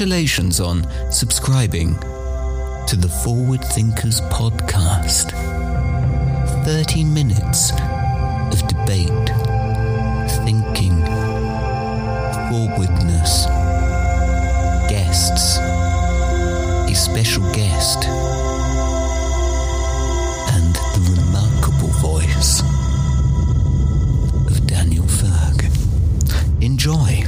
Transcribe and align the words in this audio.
Congratulations 0.00 0.60
on 0.60 1.12
subscribing 1.12 1.94
to 2.86 2.96
the 2.96 3.20
Forward 3.22 3.62
Thinkers 3.62 4.22
podcast. 4.32 5.30
30 6.64 7.04
minutes 7.04 7.72
of 8.50 8.66
debate, 8.66 9.28
thinking, 10.46 10.96
forwardness, 12.48 13.44
guests, 14.88 15.58
a 15.58 16.94
special 16.94 17.42
guest, 17.52 18.06
and 20.56 20.74
the 20.96 21.14
remarkable 21.14 21.92
voice 22.00 22.62
of 24.50 24.66
Daniel 24.66 25.04
Ferg. 25.04 25.68
Enjoy. 26.62 27.19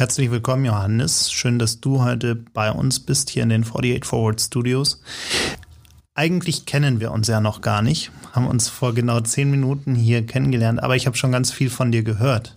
Herzlich 0.00 0.30
willkommen, 0.30 0.64
Johannes. 0.64 1.30
Schön, 1.30 1.58
dass 1.58 1.82
du 1.82 2.02
heute 2.02 2.34
bei 2.34 2.72
uns 2.72 3.00
bist 3.00 3.28
hier 3.28 3.42
in 3.42 3.50
den 3.50 3.64
48 3.64 4.06
Forward 4.06 4.40
Studios. 4.40 5.02
Eigentlich 6.20 6.66
kennen 6.66 7.00
wir 7.00 7.12
uns 7.12 7.28
ja 7.28 7.40
noch 7.40 7.62
gar 7.62 7.80
nicht, 7.80 8.12
haben 8.32 8.46
uns 8.46 8.68
vor 8.68 8.92
genau 8.92 9.20
zehn 9.20 9.50
Minuten 9.50 9.94
hier 9.94 10.26
kennengelernt, 10.26 10.82
aber 10.82 10.94
ich 10.94 11.06
habe 11.06 11.16
schon 11.16 11.32
ganz 11.32 11.50
viel 11.50 11.70
von 11.70 11.92
dir 11.92 12.02
gehört 12.02 12.56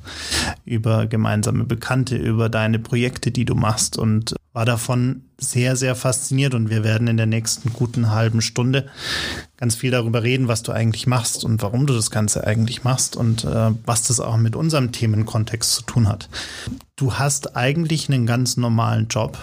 über 0.65 1.05
gemeinsame 1.05 1.63
Bekannte, 1.63 2.17
über 2.17 2.49
deine 2.49 2.77
Projekte, 2.77 3.31
die 3.31 3.45
du 3.45 3.55
machst 3.55 3.97
und 3.97 4.35
war 4.51 4.65
davon 4.65 5.21
sehr, 5.37 5.77
sehr 5.77 5.95
fasziniert 5.95 6.55
und 6.55 6.69
wir 6.69 6.83
werden 6.83 7.07
in 7.07 7.15
der 7.15 7.25
nächsten 7.25 7.71
guten 7.71 8.11
halben 8.11 8.41
Stunde 8.41 8.89
ganz 9.55 9.75
viel 9.75 9.91
darüber 9.91 10.23
reden, 10.23 10.49
was 10.49 10.63
du 10.63 10.73
eigentlich 10.73 11.07
machst 11.07 11.45
und 11.45 11.61
warum 11.61 11.87
du 11.87 11.93
das 11.93 12.11
Ganze 12.11 12.45
eigentlich 12.45 12.83
machst 12.83 13.15
und 13.15 13.45
äh, 13.45 13.71
was 13.85 14.03
das 14.03 14.19
auch 14.19 14.35
mit 14.35 14.57
unserem 14.57 14.91
Themenkontext 14.91 15.71
zu 15.71 15.83
tun 15.83 16.09
hat. 16.09 16.27
Du 16.97 17.13
hast 17.13 17.55
eigentlich 17.55 18.09
einen 18.09 18.25
ganz 18.25 18.57
normalen 18.57 19.07
Job, 19.07 19.37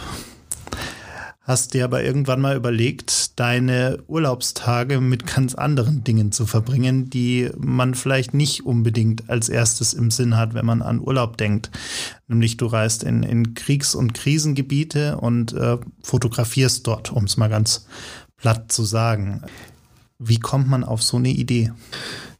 hast 1.51 1.75
dir 1.75 1.85
aber 1.85 2.05
irgendwann 2.05 2.41
mal 2.41 2.57
überlegt, 2.57 3.39
deine 3.41 3.99
Urlaubstage 4.07 5.01
mit 5.01 5.27
ganz 5.27 5.57
anderen 5.57 6.05
Dingen 6.05 6.31
zu 6.31 6.47
verbringen, 6.47 7.11
die 7.11 7.51
man 7.59 7.95
vielleicht 7.95 8.35
nicht 8.35 8.65
unbedingt 8.65 9.29
als 9.29 9.49
erstes 9.49 9.93
im 9.93 10.13
Sinn 10.13 10.37
hat, 10.37 10.55
wenn 10.55 10.65
man 10.65 10.81
an 10.81 11.01
Urlaub 11.01 11.37
denkt. 11.37 11.71
Nämlich 12.29 12.57
du 12.57 12.67
reist 12.67 13.03
in, 13.03 13.25
in 13.25 13.55
Kriegs- 13.55 13.97
und 13.97 14.15
Krisengebiete 14.15 15.17
und 15.19 15.53
äh, 15.53 15.79
fotografierst 16.03 16.87
dort, 16.87 17.13
um 17.13 17.25
es 17.25 17.37
mal 17.37 17.49
ganz 17.49 17.87
platt 18.37 18.71
zu 18.71 18.85
sagen. 18.85 19.43
Wie 20.21 20.39
kommt 20.39 20.69
man 20.69 20.85
auf 20.85 21.03
so 21.03 21.17
eine 21.17 21.31
Idee? 21.31 21.73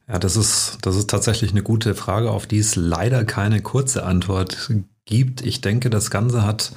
Ja, 0.07 0.19
das 0.19 0.37
ist, 0.37 0.77
das 0.83 0.95
ist 0.95 1.09
tatsächlich 1.09 1.51
eine 1.51 1.63
gute 1.63 1.95
Frage, 1.95 2.31
auf 2.31 2.47
die 2.47 2.59
es 2.59 2.77
leider 2.77 3.25
keine 3.25 3.61
kurze 3.61 4.05
Antwort 4.05 4.71
gibt. 5.03 5.41
Ich 5.41 5.59
denke, 5.59 5.89
das 5.89 6.11
Ganze 6.11 6.45
hat 6.45 6.71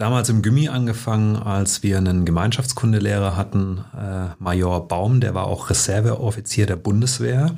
damals 0.00 0.30
im 0.30 0.40
Gimmi 0.40 0.68
angefangen, 0.68 1.36
als 1.36 1.82
wir 1.82 1.98
einen 1.98 2.24
Gemeinschaftskundelehrer 2.24 3.36
hatten, 3.36 3.84
äh, 3.94 4.28
Major 4.38 4.88
Baum, 4.88 5.20
der 5.20 5.34
war 5.34 5.46
auch 5.46 5.68
Reserveoffizier 5.68 6.66
der 6.66 6.76
Bundeswehr. 6.76 7.56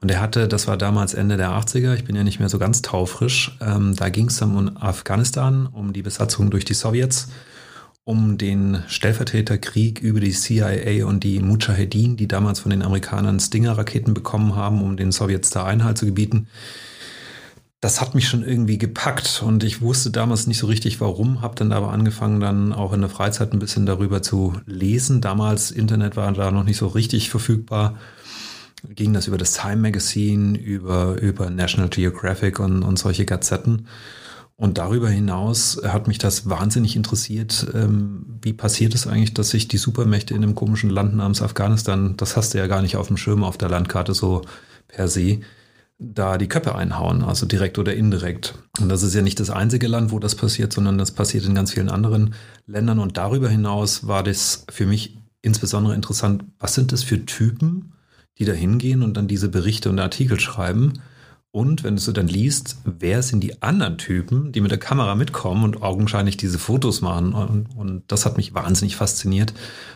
Und 0.00 0.10
er 0.10 0.20
hatte, 0.20 0.48
das 0.48 0.66
war 0.66 0.76
damals 0.76 1.14
Ende 1.14 1.36
der 1.36 1.50
80er, 1.50 1.94
ich 1.94 2.04
bin 2.04 2.16
ja 2.16 2.24
nicht 2.24 2.40
mehr 2.40 2.48
so 2.48 2.58
ganz 2.58 2.82
taufrisch, 2.82 3.56
ähm, 3.60 3.94
da 3.94 4.08
ging 4.08 4.26
es 4.26 4.38
dann 4.38 4.56
um 4.56 4.76
Afghanistan, 4.76 5.66
um 5.66 5.92
die 5.92 6.02
Besatzung 6.02 6.50
durch 6.50 6.64
die 6.64 6.74
Sowjets, 6.74 7.28
um 8.04 8.36
den 8.36 8.82
Stellvertreterkrieg 8.88 10.00
über 10.00 10.18
die 10.18 10.32
CIA 10.32 11.04
und 11.04 11.22
die 11.22 11.38
Mujahedin, 11.38 12.16
die 12.16 12.26
damals 12.26 12.60
von 12.60 12.70
den 12.70 12.82
Amerikanern 12.82 13.38
Stinger-Raketen 13.38 14.14
bekommen 14.14 14.56
haben, 14.56 14.82
um 14.82 14.96
den 14.96 15.12
Sowjets 15.12 15.50
da 15.50 15.66
Einhalt 15.66 15.98
zu 15.98 16.06
gebieten 16.06 16.48
das 17.80 18.02
hat 18.02 18.14
mich 18.14 18.28
schon 18.28 18.44
irgendwie 18.44 18.76
gepackt 18.76 19.42
und 19.44 19.64
ich 19.64 19.80
wusste 19.80 20.10
damals 20.10 20.46
nicht 20.46 20.58
so 20.58 20.66
richtig 20.66 21.00
warum, 21.00 21.40
habe 21.40 21.54
dann 21.54 21.72
aber 21.72 21.90
angefangen 21.92 22.38
dann 22.38 22.74
auch 22.74 22.92
in 22.92 23.00
der 23.00 23.08
Freizeit 23.08 23.52
ein 23.52 23.58
bisschen 23.58 23.86
darüber 23.86 24.20
zu 24.20 24.54
lesen. 24.66 25.22
Damals 25.22 25.70
Internet 25.70 26.14
war 26.14 26.30
da 26.32 26.50
noch 26.50 26.64
nicht 26.64 26.76
so 26.76 26.88
richtig 26.88 27.30
verfügbar. 27.30 27.96
Ging 28.86 29.14
das 29.14 29.28
über 29.28 29.38
das 29.38 29.54
Time 29.54 29.76
Magazine, 29.76 30.58
über, 30.58 31.20
über 31.20 31.48
National 31.48 31.88
Geographic 31.88 32.60
und, 32.60 32.82
und 32.82 32.98
solche 32.98 33.24
Gazetten. 33.24 33.86
Und 34.56 34.76
darüber 34.76 35.08
hinaus 35.08 35.80
hat 35.82 36.06
mich 36.06 36.18
das 36.18 36.50
wahnsinnig 36.50 36.96
interessiert. 36.96 37.66
Ähm, 37.72 38.26
wie 38.42 38.52
passiert 38.52 38.94
es 38.94 39.06
eigentlich, 39.06 39.32
dass 39.32 39.48
sich 39.48 39.68
die 39.68 39.78
Supermächte 39.78 40.34
in 40.34 40.42
einem 40.42 40.54
komischen 40.54 40.90
Land 40.90 41.16
namens 41.16 41.40
Afghanistan, 41.40 42.14
das 42.18 42.36
hast 42.36 42.52
du 42.52 42.58
ja 42.58 42.66
gar 42.66 42.82
nicht 42.82 42.98
auf 42.98 43.06
dem 43.06 43.16
Schirm 43.16 43.42
auf 43.42 43.56
der 43.56 43.70
Landkarte 43.70 44.12
so 44.12 44.42
per 44.88 45.08
se, 45.08 45.40
da 46.00 46.38
die 46.38 46.48
Köpfe 46.48 46.74
einhauen, 46.74 47.22
also 47.22 47.44
direkt 47.46 47.78
oder 47.78 47.94
indirekt. 47.94 48.54
Und 48.80 48.88
das 48.88 49.02
ist 49.02 49.14
ja 49.14 49.20
nicht 49.20 49.38
das 49.38 49.50
einzige 49.50 49.86
Land, 49.86 50.10
wo 50.10 50.18
das 50.18 50.34
passiert, 50.34 50.72
sondern 50.72 50.96
das 50.96 51.12
passiert 51.12 51.44
in 51.44 51.54
ganz 51.54 51.72
vielen 51.72 51.90
anderen 51.90 52.34
Ländern. 52.66 52.98
Und 52.98 53.18
darüber 53.18 53.50
hinaus 53.50 54.06
war 54.06 54.22
das 54.22 54.64
für 54.70 54.86
mich 54.86 55.18
insbesondere 55.42 55.94
interessant, 55.94 56.44
was 56.58 56.74
sind 56.74 56.92
das 56.92 57.02
für 57.02 57.24
Typen, 57.26 57.92
die 58.38 58.46
da 58.46 58.52
hingehen 58.52 59.02
und 59.02 59.16
dann 59.16 59.28
diese 59.28 59.50
Berichte 59.50 59.90
und 59.90 59.98
Artikel 59.98 60.40
schreiben 60.40 60.94
und 61.52 61.82
wenn 61.82 61.96
du 61.96 62.12
dann 62.12 62.28
liest, 62.28 62.76
wer 62.84 63.24
sind 63.24 63.40
die 63.40 63.60
anderen 63.60 63.98
Typen, 63.98 64.52
die 64.52 64.60
mit 64.60 64.70
der 64.70 64.78
Kamera 64.78 65.16
mitkommen 65.16 65.64
und 65.64 65.82
augenscheinlich 65.82 66.36
diese 66.36 66.60
Fotos 66.60 67.00
machen. 67.00 67.32
Und, 67.32 67.66
und, 67.76 68.04
das 68.06 68.24
hat 68.24 68.36
mich 68.36 68.54
wahnsinnig 68.54 68.94
fasziniert, 68.94 69.52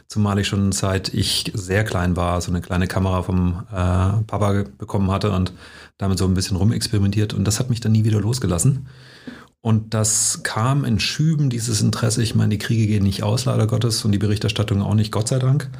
zumal 0.09 0.41
ich 0.41 0.49
schon 0.49 0.73
seit 0.73 1.15
ich 1.15 1.53
sehr 1.55 1.85
klein 1.85 2.17
war, 2.17 2.41
so 2.41 2.51
eine 2.51 2.61
kleine 2.61 2.89
Kamera 2.89 3.23
vom 3.23 3.63
äh, 3.71 4.25
Papa 4.27 4.65
bekommen 4.79 5.13
hatte 5.13 5.31
und 5.31 5.53
damit 5.97 6.19
so 6.19 6.25
ein 6.25 6.35
bisschen 6.35 6.57
rumexperimentiert. 6.57 7.35
Und 7.35 7.45
das 7.45 7.61
hat 7.61 7.71
mich 7.71 7.81
dann 7.81 7.93
nie 7.93 8.05
wieder 8.05 8.21
losgelassen. 8.21 8.89
Und 9.61 9.95
das 9.95 10.43
kam 10.43 10.85
in 10.85 10.99
Schüben, 10.99 11.51
dieses 11.51 11.81
Interesse. 11.81 12.21
Ich 12.23 12.35
meine, 12.35 12.51
die 12.51 12.59
Kriege 12.59 12.89
gehen 12.89 13.05
nicht 13.05 13.23
aus, 13.23 13.45
leider 13.45 13.69
Gottes, 13.69 14.05
und 14.05 14.11
die 14.11 14.19
Berichterstattung 14.19 14.83
auch 14.83 14.95
nicht, 14.95 15.13
Gott 15.13 15.29
sei 15.29 15.39
Dank 15.39 15.71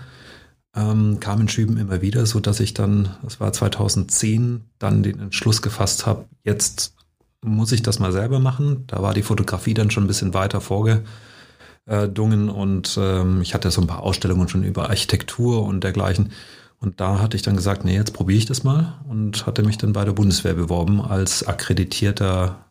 ähm, 0.77 1.21
kam 1.21 1.41
in 1.43 1.49
Schüben 1.49 1.77
immer 1.77 2.03
wieder, 2.03 2.27
so 2.27 2.41
dass 2.41 2.61
ich 2.61 2.75
dann, 2.75 3.15
das 3.23 3.41
war 3.41 3.53
2010, 3.53 4.63
dann 4.79 5.03
den 5.03 5.21
Entschluss 5.21 5.63
gefasst 5.63 6.07
habe, 6.07 6.25
jetzt 6.43 6.95
muss 7.43 7.73
ich 7.73 7.83
das 7.83 7.99
mal 7.99 8.13
selber 8.13 8.41
machen. 8.41 8.85
Da 8.87 9.03
war 9.03 9.15
die 9.15 9.23
Fotografie 9.23 9.75
dann 9.75 9.91
schon 9.91 10.05
ein 10.05 10.09
bisschen 10.09 10.35
weiter 10.35 10.61
vorgedungen 10.61 12.49
und 12.49 12.99
ähm, 12.99 13.43
ich 13.43 13.55
hatte 13.55 13.71
so 13.71 13.81
ein 13.81 13.87
paar 13.87 14.03
Ausstellungen 14.03 14.49
schon 14.49 14.65
über 14.65 14.89
Architektur 14.91 15.63
und 15.65 15.85
dergleichen. 15.85 16.33
Und 16.81 17.01
da 17.01 17.21
hatte 17.21 17.37
ich 17.37 17.43
dann 17.43 17.57
gesagt, 17.57 17.85
nee, 17.85 17.95
jetzt 17.95 18.13
probiere 18.13 18.39
ich 18.39 18.47
das 18.47 18.65
mal 18.65 19.01
und 19.09 19.47
hatte 19.47 19.63
mich 19.63 19.79
dann 19.79 19.93
bei 19.93 20.05
der 20.05 20.13
Bundeswehr 20.13 20.55
beworben 20.55 21.01
als 21.01 21.47
akkreditierter 21.47 22.65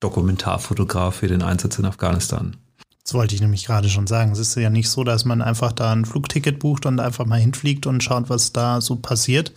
Dokumentarfotograf 0.00 1.16
für 1.16 1.28
den 1.28 1.42
Einsatz 1.42 1.78
in 1.78 1.86
Afghanistan. 1.86 2.56
Das 3.06 3.14
wollte 3.14 3.36
ich 3.36 3.40
nämlich 3.40 3.64
gerade 3.64 3.88
schon 3.88 4.08
sagen. 4.08 4.32
Es 4.32 4.40
ist 4.40 4.56
ja 4.56 4.68
nicht 4.68 4.90
so, 4.90 5.04
dass 5.04 5.24
man 5.24 5.40
einfach 5.40 5.70
da 5.70 5.92
ein 5.92 6.04
Flugticket 6.04 6.58
bucht 6.58 6.86
und 6.86 6.98
einfach 6.98 7.24
mal 7.24 7.38
hinfliegt 7.38 7.86
und 7.86 8.02
schaut, 8.02 8.28
was 8.30 8.52
da 8.52 8.80
so 8.80 8.96
passiert, 8.96 9.52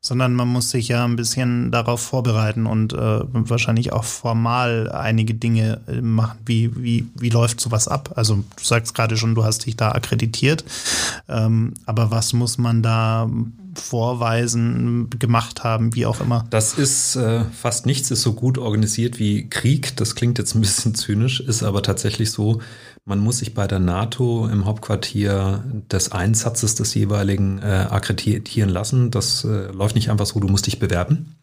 sondern 0.00 0.34
man 0.34 0.48
muss 0.48 0.70
sich 0.70 0.88
ja 0.88 1.04
ein 1.04 1.14
bisschen 1.14 1.70
darauf 1.70 2.00
vorbereiten 2.00 2.66
und 2.66 2.94
äh, 2.94 2.96
wahrscheinlich 2.98 3.92
auch 3.92 4.02
formal 4.02 4.90
einige 4.90 5.34
Dinge 5.34 5.80
äh, 5.86 6.00
machen. 6.00 6.40
Wie, 6.44 6.74
wie, 6.74 7.06
wie 7.14 7.28
läuft 7.30 7.60
sowas 7.60 7.86
ab? 7.86 8.14
Also 8.16 8.34
du 8.34 8.64
sagst 8.64 8.96
gerade 8.96 9.16
schon, 9.16 9.36
du 9.36 9.44
hast 9.44 9.64
dich 9.66 9.76
da 9.76 9.92
akkreditiert, 9.92 10.64
ähm, 11.28 11.74
aber 11.86 12.10
was 12.10 12.32
muss 12.32 12.58
man 12.58 12.82
da 12.82 13.30
vorweisen, 13.78 15.08
gemacht 15.18 15.64
haben, 15.64 15.94
wie 15.94 16.06
auch 16.06 16.20
immer? 16.20 16.46
Das 16.50 16.74
ist 16.74 17.16
äh, 17.16 17.44
fast 17.44 17.86
nichts 17.86 18.10
ist 18.10 18.22
so 18.22 18.32
gut 18.32 18.58
organisiert 18.58 19.18
wie 19.18 19.48
Krieg. 19.48 19.96
Das 19.96 20.14
klingt 20.14 20.38
jetzt 20.38 20.54
ein 20.54 20.60
bisschen 20.60 20.94
zynisch, 20.94 21.40
ist 21.40 21.62
aber 21.62 21.82
tatsächlich 21.82 22.30
so. 22.30 22.60
Man 23.08 23.20
muss 23.20 23.38
sich 23.38 23.54
bei 23.54 23.66
der 23.66 23.78
NATO 23.78 24.46
im 24.52 24.66
Hauptquartier 24.66 25.64
des 25.90 26.12
Einsatzes 26.12 26.74
des 26.74 26.92
jeweiligen 26.92 27.58
äh, 27.58 27.86
akkreditieren 27.88 28.68
lassen. 28.68 29.10
Das 29.10 29.44
äh, 29.44 29.72
läuft 29.72 29.94
nicht 29.94 30.10
einfach 30.10 30.26
so, 30.26 30.38
du 30.40 30.48
musst 30.48 30.66
dich 30.66 30.78
bewerben. 30.78 31.36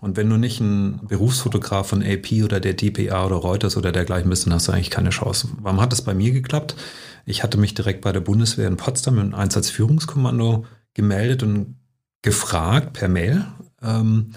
Und 0.00 0.16
wenn 0.16 0.30
du 0.30 0.36
nicht 0.36 0.60
ein 0.60 1.00
Berufsfotograf 1.08 1.88
von 1.88 2.04
AP 2.04 2.44
oder 2.44 2.60
der 2.60 2.74
DPA 2.74 3.26
oder 3.26 3.34
Reuters 3.34 3.76
oder 3.76 3.90
dergleichen 3.90 4.30
bist, 4.30 4.46
dann 4.46 4.54
hast 4.54 4.68
du 4.68 4.72
eigentlich 4.72 4.90
keine 4.90 5.10
Chance. 5.10 5.48
Warum 5.60 5.80
hat 5.80 5.92
es 5.92 6.02
bei 6.02 6.14
mir 6.14 6.30
geklappt? 6.30 6.76
Ich 7.26 7.42
hatte 7.42 7.58
mich 7.58 7.74
direkt 7.74 8.02
bei 8.02 8.12
der 8.12 8.20
Bundeswehr 8.20 8.68
in 8.68 8.76
Potsdam 8.76 9.18
im 9.18 9.34
Einsatzführungskommando 9.34 10.64
gemeldet 10.94 11.42
und 11.42 11.74
gefragt 12.22 12.92
per 12.92 13.08
Mail, 13.08 13.46
ähm, 13.82 14.30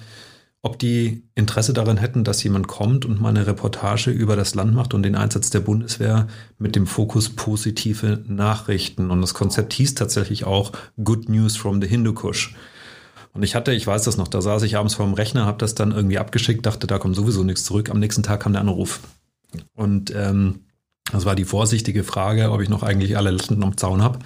ob 0.64 0.80
die 0.80 1.24
Interesse 1.36 1.74
daran 1.74 1.98
hätten, 1.98 2.24
dass 2.24 2.42
jemand 2.42 2.68
kommt 2.70 3.06
und 3.06 3.20
mal 3.22 3.30
eine 3.30 3.46
Reportage 3.46 4.12
über 4.12 4.38
das 4.38 4.56
Land 4.56 4.74
macht 4.74 4.94
und 4.94 5.04
den 5.04 5.16
Einsatz 5.16 5.50
der 5.50 5.60
Bundeswehr 5.60 6.28
mit 6.58 6.78
dem 6.78 6.88
Fokus 6.88 7.30
positive 7.30 8.24
Nachrichten. 8.28 9.12
Und 9.12 9.22
das 9.22 9.34
Konzept 9.34 9.74
hieß 9.74 9.96
tatsächlich 9.96 10.46
auch 10.46 10.72
Good 11.04 11.28
News 11.28 11.58
from 11.58 11.82
the 11.82 11.88
Hindu 11.88 12.14
Kush. 12.14 12.56
Und 13.34 13.44
ich 13.44 13.56
hatte, 13.56 13.74
ich 13.74 13.86
weiß 13.86 14.04
das 14.04 14.16
noch, 14.16 14.30
da 14.30 14.42
saß 14.42 14.64
ich 14.64 14.78
abends 14.78 14.94
vor 14.94 15.06
dem 15.06 15.16
Rechner, 15.16 15.46
habe 15.46 15.58
das 15.58 15.76
dann 15.76 15.92
irgendwie 15.92 16.18
abgeschickt, 16.18 16.66
dachte, 16.66 16.88
da 16.88 16.98
kommt 16.98 17.18
sowieso 17.18 17.44
nichts 17.44 17.66
zurück. 17.66 17.90
Am 17.90 18.00
nächsten 18.00 18.24
Tag 18.24 18.42
kam 18.42 18.54
der 18.54 18.62
Anruf. 18.62 19.02
Und 19.76 20.14
ähm, 20.16 20.62
Das 21.12 21.26
war 21.26 21.36
die 21.36 21.46
vorsichtige 21.46 22.04
Frage, 22.06 22.52
ob 22.52 22.62
ich 22.62 22.70
noch 22.70 22.84
eigentlich 22.84 23.18
alle 23.18 23.32
Latten 23.32 23.62
am 23.64 23.76
Zaun 23.76 24.02
habe. 24.02 24.20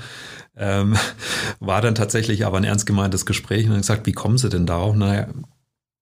Ähm, 0.55 0.95
war 1.59 1.81
dann 1.81 1.95
tatsächlich 1.95 2.45
aber 2.45 2.57
ein 2.57 2.63
ernst 2.63 2.85
gemeintes 2.85 3.25
Gespräch 3.25 3.65
und 3.65 3.71
dann 3.71 3.81
gesagt, 3.81 4.05
wie 4.05 4.11
kommen 4.11 4.37
Sie 4.37 4.49
denn 4.49 4.67
darauf? 4.67 4.95
Naja, 4.95 5.27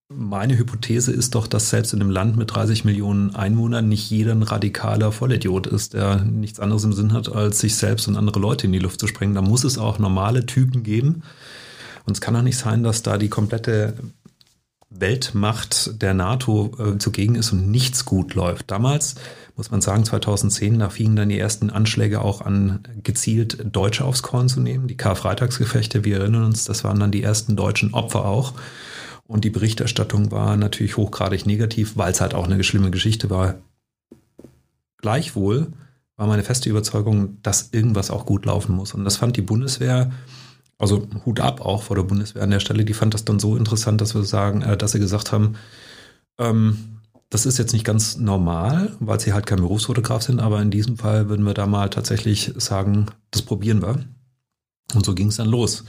meine 0.10 0.58
Hypothese 0.58 1.12
ist 1.12 1.34
doch, 1.34 1.48
dass 1.48 1.70
selbst 1.70 1.94
in 1.94 2.02
einem 2.02 2.12
Land 2.12 2.38
mit 2.38 2.54
30 2.54 2.86
Millionen 2.86 3.36
Einwohnern 3.36 3.90
nicht 3.90 4.10
jeder 4.10 4.34
ein 4.34 4.44
radikaler 4.44 5.12
Vollidiot 5.12 5.66
ist, 5.66 5.96
der 5.96 6.18
nichts 6.18 6.60
anderes 6.60 6.84
im 6.84 6.94
Sinn 6.94 7.14
hat, 7.14 7.34
als 7.34 7.60
sich 7.60 7.76
selbst 7.76 8.08
und 8.08 8.16
andere 8.16 8.40
Leute 8.40 8.68
in 8.68 8.74
die 8.74 8.80
Luft 8.80 9.00
zu 9.00 9.08
sprengen. 9.08 9.34
Da 9.34 9.42
muss 9.42 9.64
es 9.64 9.78
auch 9.78 9.98
normale 9.98 10.46
Typen 10.46 10.84
geben. 10.84 11.24
Und 12.06 12.14
es 12.14 12.22
kann 12.22 12.36
auch 12.36 12.44
nicht 12.44 12.58
sein, 12.58 12.84
dass 12.84 13.02
da 13.02 13.18
die 13.18 13.30
komplette 13.30 13.96
Weltmacht 14.92 16.02
der 16.02 16.14
NATO 16.14 16.72
äh, 16.78 16.98
zugegen 17.00 17.34
ist 17.34 17.52
und 17.52 17.72
nichts 17.72 18.06
gut 18.06 18.36
läuft. 18.36 18.70
Damals 18.70 19.16
muss 19.56 19.72
man 19.72 19.82
sagen, 19.82 20.06
2010, 20.06 20.80
da 20.80 20.90
fingen 20.90 21.16
dann 21.16 21.30
die 21.30 21.40
ersten 21.40 21.72
Anschläge 21.72 22.22
auch 22.22 22.42
an, 22.42 22.84
gezielt 23.04 23.58
Deutsche 23.76 24.06
aufs 24.06 24.22
Korn 24.22 24.50
zu 24.50 24.60
nehmen. 24.60 24.88
Die 24.88 24.98
Karfreitagsgefechte, 24.98 26.06
wir 26.06 26.20
erinnern 26.20 26.46
uns, 26.46 26.66
das 26.66 26.84
waren 26.84 27.00
dann 27.00 27.12
die 27.12 27.24
ersten 27.24 27.56
deutschen 27.56 27.94
Opfer 27.94 28.26
auch. 28.26 28.54
Und 29.28 29.44
die 29.44 29.50
Berichterstattung 29.50 30.32
war 30.32 30.56
natürlich 30.56 30.98
hochgradig 30.98 31.46
negativ, 31.46 31.98
weil 31.98 32.12
es 32.12 32.22
halt 32.22 32.34
auch 32.34 32.46
eine 32.46 32.64
schlimme 32.64 32.92
Geschichte 32.92 33.30
war. 33.30 33.56
Gleichwohl 34.98 35.72
war 36.16 36.28
meine 36.28 36.44
feste 36.44 36.70
Überzeugung, 36.70 37.42
dass 37.42 37.70
irgendwas 37.72 38.12
auch 38.12 38.26
gut 38.26 38.46
laufen 38.46 38.76
muss. 38.76 38.94
Und 38.94 39.04
das 39.04 39.18
fand 39.18 39.36
die 39.36 39.42
Bundeswehr, 39.42 40.12
also 40.78 41.08
Hut 41.26 41.40
ab 41.40 41.62
auch 41.62 41.84
vor 41.84 41.96
der 41.96 42.04
Bundeswehr 42.04 42.44
an 42.44 42.52
der 42.52 42.60
Stelle, 42.60 42.86
die 42.86 42.94
fand 42.94 43.14
das 43.14 43.26
dann 43.26 43.40
so 43.40 43.58
interessant, 43.58 44.00
dass 44.02 44.16
wir 44.16 44.24
sagen, 44.24 44.62
äh, 44.62 44.78
dass 44.78 44.92
sie 44.92 45.00
gesagt 45.00 45.32
haben, 45.32 45.56
ähm, 46.38 47.00
das 47.30 47.46
ist 47.46 47.58
jetzt 47.58 47.74
nicht 47.74 47.86
ganz 47.86 48.18
normal, 48.18 48.96
weil 49.00 49.20
sie 49.20 49.34
halt 49.34 49.46
kein 49.46 49.60
Berufsfotograf 49.60 50.22
sind, 50.22 50.40
aber 50.40 50.62
in 50.62 50.72
diesem 50.72 50.98
Fall 50.98 51.28
würden 51.28 51.46
wir 51.46 51.54
da 51.54 51.66
mal 51.66 51.90
tatsächlich 51.90 52.54
sagen, 52.58 53.08
das 53.32 53.42
probieren 53.42 53.82
wir. 53.82 54.06
Und 54.94 55.06
so 55.06 55.16
ging 55.16 55.30
es 55.30 55.38
dann 55.38 55.48
los. 55.48 55.84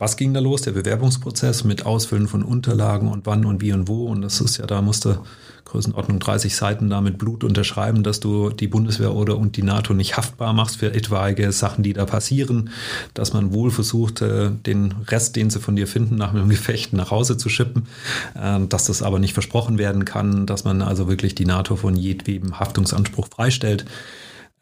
Was 0.00 0.16
ging 0.16 0.32
da 0.32 0.40
los? 0.40 0.62
Der 0.62 0.72
Bewerbungsprozess 0.72 1.62
mit 1.64 1.84
Ausfüllen 1.84 2.26
von 2.26 2.42
Unterlagen 2.42 3.06
und 3.06 3.26
wann 3.26 3.44
und 3.44 3.60
wie 3.60 3.74
und 3.74 3.86
wo. 3.86 4.06
Und 4.06 4.22
das 4.22 4.40
ist 4.40 4.56
ja, 4.56 4.64
da 4.64 4.80
musste 4.80 5.20
Größenordnung 5.66 6.18
30 6.18 6.56
Seiten 6.56 6.88
da 6.88 7.02
mit 7.02 7.18
Blut 7.18 7.44
unterschreiben, 7.44 8.02
dass 8.02 8.18
du 8.18 8.48
die 8.48 8.66
Bundeswehr 8.66 9.14
oder 9.14 9.36
und 9.36 9.58
die 9.58 9.62
NATO 9.62 9.92
nicht 9.92 10.16
haftbar 10.16 10.54
machst 10.54 10.78
für 10.78 10.94
etwaige 10.94 11.52
Sachen, 11.52 11.84
die 11.84 11.92
da 11.92 12.06
passieren, 12.06 12.70
dass 13.12 13.34
man 13.34 13.52
wohl 13.52 13.70
versucht, 13.70 14.22
äh, 14.22 14.50
den 14.50 14.94
Rest, 15.08 15.36
den 15.36 15.50
sie 15.50 15.60
von 15.60 15.76
dir 15.76 15.86
finden, 15.86 16.16
nach 16.16 16.30
einem 16.32 16.48
Gefecht 16.48 16.94
nach 16.94 17.10
Hause 17.10 17.36
zu 17.36 17.50
schippen, 17.50 17.86
ähm, 18.34 18.70
dass 18.70 18.86
das 18.86 19.02
aber 19.02 19.18
nicht 19.18 19.34
versprochen 19.34 19.76
werden 19.76 20.06
kann, 20.06 20.46
dass 20.46 20.64
man 20.64 20.80
also 20.80 21.08
wirklich 21.08 21.34
die 21.34 21.44
NATO 21.44 21.76
von 21.76 21.94
jedwedem 21.94 22.58
Haftungsanspruch 22.58 23.28
freistellt 23.28 23.84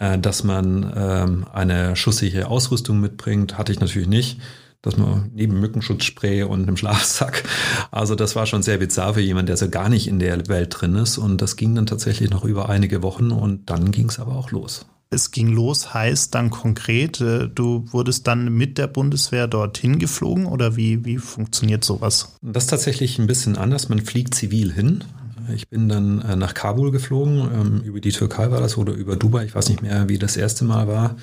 äh, 0.01 0.19
dass 0.19 0.43
man 0.43 0.93
ähm, 0.97 1.47
eine 1.53 1.95
schusssichere 1.95 2.49
Ausrüstung 2.49 3.01
mitbringt, 3.01 3.57
hatte 3.57 3.71
ich 3.71 3.79
natürlich 3.79 4.09
nicht 4.09 4.39
dass 4.83 4.97
man 4.97 5.31
neben 5.35 5.59
Mückenschutzspray 5.61 6.45
und 6.45 6.63
einem 6.63 6.77
Schlafsack. 6.77 7.45
Also 7.91 8.15
das 8.15 8.37
war 8.37 8.47
schon 8.47 8.63
sehr 8.63 8.79
bizarr 8.79 9.15
für 9.15 9.21
jemanden, 9.21 9.47
der 9.47 9.57
so 9.57 9.69
gar 9.69 9.89
nicht 9.89 10.07
in 10.07 10.19
der 10.19 10.47
Welt 10.49 10.77
drin 10.81 10.95
ist. 10.95 11.19
Und 11.19 11.43
das 11.43 11.57
ging 11.57 11.75
dann 11.75 11.87
tatsächlich 11.87 12.31
noch 12.31 12.45
über 12.45 12.69
einige 12.69 13.03
Wochen 13.03 13.31
und 13.31 13.71
dann 13.71 13.91
ging 13.91 14.09
es 14.09 14.19
aber 14.19 14.37
auch 14.37 14.51
los. 14.51 14.87
Es 15.11 15.31
ging 15.31 15.49
los, 15.49 15.95
heißt 15.95 16.35
dann 16.35 16.51
konkret, 16.51 17.21
äh, 17.23 17.49
du 17.49 17.87
wurdest 17.93 18.27
dann 18.27 18.53
mit 18.53 18.77
der 18.77 18.89
Bundeswehr 18.89 19.49
dorthin 19.49 19.99
geflogen 19.99 20.45
oder 20.45 20.77
wie, 20.77 21.05
wie 21.07 21.17
funktioniert 21.17 21.83
sowas? 21.83 22.37
Das 22.43 22.65
ist 22.65 22.71
tatsächlich 22.71 23.19
ein 23.19 23.27
bisschen 23.27 23.57
anders. 23.57 23.89
Man 23.89 24.01
fliegt 24.01 24.35
zivil 24.35 24.71
hin. 24.71 25.05
Ich 25.55 25.69
bin 25.71 25.89
dann 25.89 26.21
äh, 26.21 26.37
nach 26.37 26.53
Kabul 26.53 26.91
geflogen, 26.91 27.49
ähm, 27.55 27.81
über 27.81 28.01
die 28.01 28.13
Türkei 28.13 28.51
war 28.51 28.61
das 28.61 28.77
oder 28.77 28.93
über 28.93 29.17
Dubai, 29.17 29.47
ich 29.47 29.55
weiß 29.55 29.71
nicht 29.71 29.81
mehr, 29.81 30.11
wie 30.11 30.19
das 30.19 30.37
erste 30.37 30.67
Mal 30.67 30.89
war. 30.89 31.17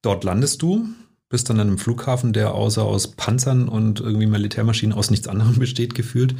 Dort 0.00 0.22
landest 0.22 0.62
du, 0.62 0.86
bist 1.34 1.50
dann 1.50 1.58
an 1.58 1.66
einem 1.66 1.78
Flughafen, 1.78 2.32
der 2.32 2.54
außer 2.54 2.84
aus 2.84 3.08
Panzern 3.08 3.66
und 3.66 3.98
irgendwie 3.98 4.28
Militärmaschinen 4.28 4.96
aus 4.96 5.10
nichts 5.10 5.26
anderem 5.26 5.54
besteht, 5.58 5.96
gefühlt. 5.96 6.36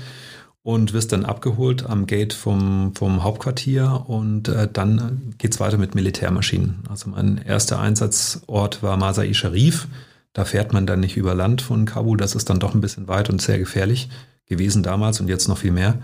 Und 0.62 0.92
wirst 0.92 1.10
dann 1.10 1.24
abgeholt 1.24 1.84
am 1.84 2.06
Gate 2.06 2.32
vom, 2.32 2.94
vom 2.94 3.24
Hauptquartier 3.24 4.04
und 4.06 4.48
äh, 4.48 4.68
dann 4.72 5.34
es 5.42 5.58
weiter 5.58 5.78
mit 5.78 5.96
Militärmaschinen. 5.96 6.84
Also 6.88 7.10
mein 7.10 7.38
erster 7.38 7.80
Einsatzort 7.80 8.84
war 8.84 8.96
Masai 8.96 9.34
Sharif. 9.34 9.88
Da 10.32 10.44
fährt 10.44 10.72
man 10.72 10.86
dann 10.86 11.00
nicht 11.00 11.16
über 11.16 11.34
Land 11.34 11.60
von 11.60 11.86
Kabul. 11.86 12.16
Das 12.16 12.36
ist 12.36 12.48
dann 12.48 12.60
doch 12.60 12.72
ein 12.72 12.80
bisschen 12.80 13.08
weit 13.08 13.28
und 13.30 13.42
sehr 13.42 13.58
gefährlich 13.58 14.08
gewesen 14.46 14.84
damals 14.84 15.20
und 15.20 15.26
jetzt 15.26 15.48
noch 15.48 15.58
viel 15.58 15.72
mehr. 15.72 15.98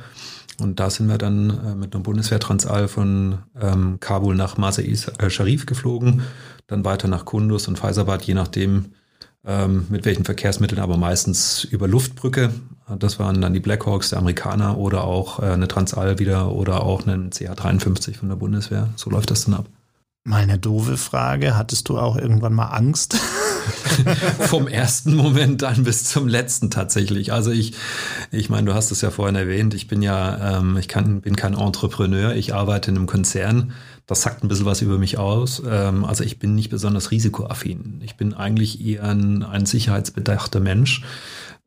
Und 0.58 0.80
da 0.80 0.90
sind 0.90 1.06
wir 1.06 1.16
dann 1.16 1.50
äh, 1.50 1.74
mit 1.76 1.94
einem 1.94 2.02
Bundeswehr-Transall 2.02 2.88
von 2.88 3.38
ähm, 3.58 3.98
Kabul 4.00 4.34
nach 4.34 4.58
Masai 4.58 4.96
Sharif 5.28 5.64
geflogen 5.64 6.22
dann 6.70 6.84
weiter 6.84 7.08
nach 7.08 7.24
Kundus 7.24 7.68
und 7.68 7.78
Faisabad, 7.78 8.22
je 8.22 8.34
nachdem, 8.34 8.92
ähm, 9.44 9.86
mit 9.88 10.04
welchen 10.04 10.24
Verkehrsmitteln, 10.24 10.80
aber 10.80 10.96
meistens 10.96 11.64
über 11.64 11.88
Luftbrücke. 11.88 12.52
Das 12.98 13.18
waren 13.18 13.40
dann 13.40 13.54
die 13.54 13.60
Blackhawks 13.60 14.10
der 14.10 14.18
Amerikaner 14.18 14.76
oder 14.78 15.04
auch 15.04 15.40
äh, 15.40 15.46
eine 15.46 15.68
Transall 15.68 16.18
wieder 16.18 16.52
oder 16.52 16.82
auch 16.82 17.06
einen 17.06 17.30
CH-53 17.30 18.16
von 18.16 18.28
der 18.28 18.36
Bundeswehr. 18.36 18.88
So 18.96 19.10
läuft 19.10 19.30
das 19.30 19.44
dann 19.44 19.54
ab. 19.54 19.66
Meine 20.24 20.58
doofe 20.58 20.96
Frage, 20.96 21.56
hattest 21.56 21.88
du 21.88 21.98
auch 21.98 22.16
irgendwann 22.16 22.52
mal 22.52 22.66
Angst? 22.66 23.16
Vom 24.40 24.68
ersten 24.68 25.14
Moment 25.14 25.62
dann 25.62 25.84
bis 25.84 26.04
zum 26.04 26.28
letzten 26.28 26.70
tatsächlich. 26.70 27.32
Also 27.32 27.50
ich, 27.50 27.74
ich 28.30 28.50
meine, 28.50 28.66
du 28.66 28.74
hast 28.74 28.90
es 28.90 29.00
ja 29.00 29.10
vorhin 29.10 29.36
erwähnt, 29.36 29.74
ich 29.74 29.88
bin 29.88 30.02
ja, 30.02 30.58
ähm, 30.58 30.76
ich 30.76 30.88
kann, 30.88 31.20
bin 31.20 31.36
kein 31.36 31.54
Entrepreneur, 31.54 32.34
ich 32.34 32.54
arbeite 32.54 32.90
in 32.90 32.96
einem 32.96 33.06
Konzern. 33.06 33.72
Das 34.10 34.22
sagt 34.22 34.42
ein 34.42 34.48
bisschen 34.48 34.66
was 34.66 34.82
über 34.82 34.98
mich 34.98 35.18
aus. 35.18 35.62
Ähm, 35.64 36.04
also 36.04 36.24
ich 36.24 36.40
bin 36.40 36.56
nicht 36.56 36.68
besonders 36.68 37.12
risikoaffin. 37.12 38.00
Ich 38.04 38.16
bin 38.16 38.34
eigentlich 38.34 38.84
eher 38.84 39.04
ein, 39.04 39.44
ein 39.44 39.66
sicherheitsbedachter 39.66 40.58
Mensch. 40.58 41.04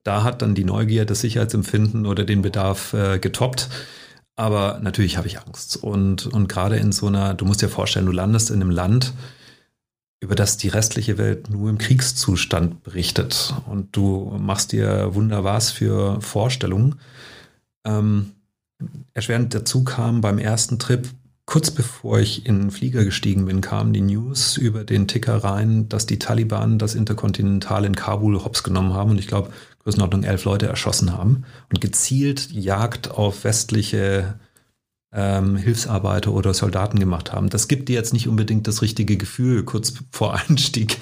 Da 0.04 0.26
hat 0.26 0.42
dann 0.42 0.54
die 0.54 0.66
Neugier, 0.66 1.06
das 1.06 1.22
Sicherheitsempfinden 1.22 2.06
oder 2.06 2.26
den 2.26 2.42
Bedarf 2.42 2.92
äh, 2.92 3.18
getoppt. 3.18 3.70
Aber 4.36 4.82
natürlich 4.84 5.16
habe 5.16 5.28
ich 5.28 5.40
Angst. 5.40 5.78
Und, 5.78 6.28
und 6.28 6.50
gerade 6.50 6.76
in 6.76 6.92
so 6.92 7.08
einer, 7.08 7.34
du 7.34 7.46
musst 7.46 7.62
dir 7.62 7.70
vorstellen, 7.70 8.08
du 8.08 8.12
landest 8.12 8.52
in 8.52 8.62
einem 8.62 8.72
Land, 8.72 9.14
über 10.20 10.36
das 10.36 10.58
die 10.58 10.68
restliche 10.68 11.18
Welt 11.18 11.50
nur 11.50 11.70
im 11.70 11.78
Kriegszustand 11.78 12.84
berichtet. 12.84 13.54
Und 13.68 13.96
du 13.96 14.36
machst 14.38 14.74
dir 14.74 15.16
wunderbar 15.16 15.62
für 15.62 16.20
Vorstellungen. 16.20 16.96
Ähm, 17.86 18.34
erschwerend 19.14 19.54
dazu 19.54 19.86
kam 19.86 20.20
beim 20.20 20.40
ersten 20.40 20.78
Trip, 20.78 21.08
Kurz 21.46 21.72
bevor 21.72 22.20
ich 22.20 22.46
in 22.46 22.60
den 22.60 22.72
Flieger 22.72 23.04
gestiegen 23.04 23.46
bin, 23.46 23.60
kamen 23.60 23.92
die 23.92 24.02
News 24.02 24.56
über 24.56 24.86
den 24.86 25.08
Ticker 25.08 25.44
rein, 25.44 25.90
dass 25.90 26.06
die 26.06 26.18
Taliban 26.18 26.80
das 26.80 26.96
Interkontinental 26.96 27.84
in 27.84 27.96
Kabul 27.96 28.44
hops 28.44 28.64
genommen 28.64 28.94
haben 28.94 29.12
und 29.12 29.20
ich 29.20 29.28
glaube, 29.28 29.52
Größenordnung 29.84 30.24
elf 30.24 30.46
Leute 30.46 30.68
erschossen 30.68 31.12
haben 31.12 31.44
und 31.70 31.82
gezielt 31.82 32.52
Jagd 32.52 33.12
auf 33.12 33.44
westliche 33.44 34.40
ähm, 35.12 35.58
Hilfsarbeiter 35.58 36.32
oder 36.32 36.54
Soldaten 36.54 36.98
gemacht 36.98 37.34
haben. 37.34 37.50
Das 37.50 37.68
gibt 37.68 37.90
dir 37.90 37.96
jetzt 37.96 38.14
nicht 38.14 38.28
unbedingt 38.28 38.68
das 38.68 38.82
richtige 38.82 39.18
Gefühl 39.18 39.64
kurz 39.64 39.94
vor 40.12 40.34
Einstieg 40.50 40.98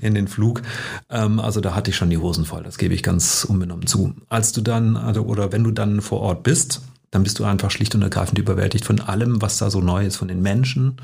in 0.00 0.14
den 0.14 0.28
Flug. 0.28 0.62
Ähm, 1.08 1.38
also 1.38 1.60
da 1.60 1.74
hatte 1.74 1.90
ich 1.90 1.96
schon 1.96 2.10
die 2.10 2.18
Hosen 2.18 2.44
voll, 2.44 2.64
das 2.64 2.78
gebe 2.78 2.94
ich 2.94 3.02
ganz 3.02 3.44
unbenommen 3.44 3.86
zu. 3.86 4.14
Als 4.28 4.52
du 4.52 4.60
dann, 4.60 4.96
also, 4.96 5.22
oder 5.22 5.52
wenn 5.52 5.64
du 5.64 5.70
dann 5.70 6.00
vor 6.00 6.20
Ort 6.20 6.42
bist, 6.42 6.82
dann 7.14 7.22
bist 7.22 7.38
du 7.38 7.44
einfach 7.44 7.70
schlicht 7.70 7.94
und 7.94 8.02
ergreifend 8.02 8.38
überwältigt 8.38 8.84
von 8.84 9.00
allem, 9.00 9.40
was 9.40 9.58
da 9.58 9.70
so 9.70 9.80
neu 9.80 10.04
ist, 10.04 10.16
von 10.16 10.26
den 10.26 10.42
Menschen, 10.42 10.96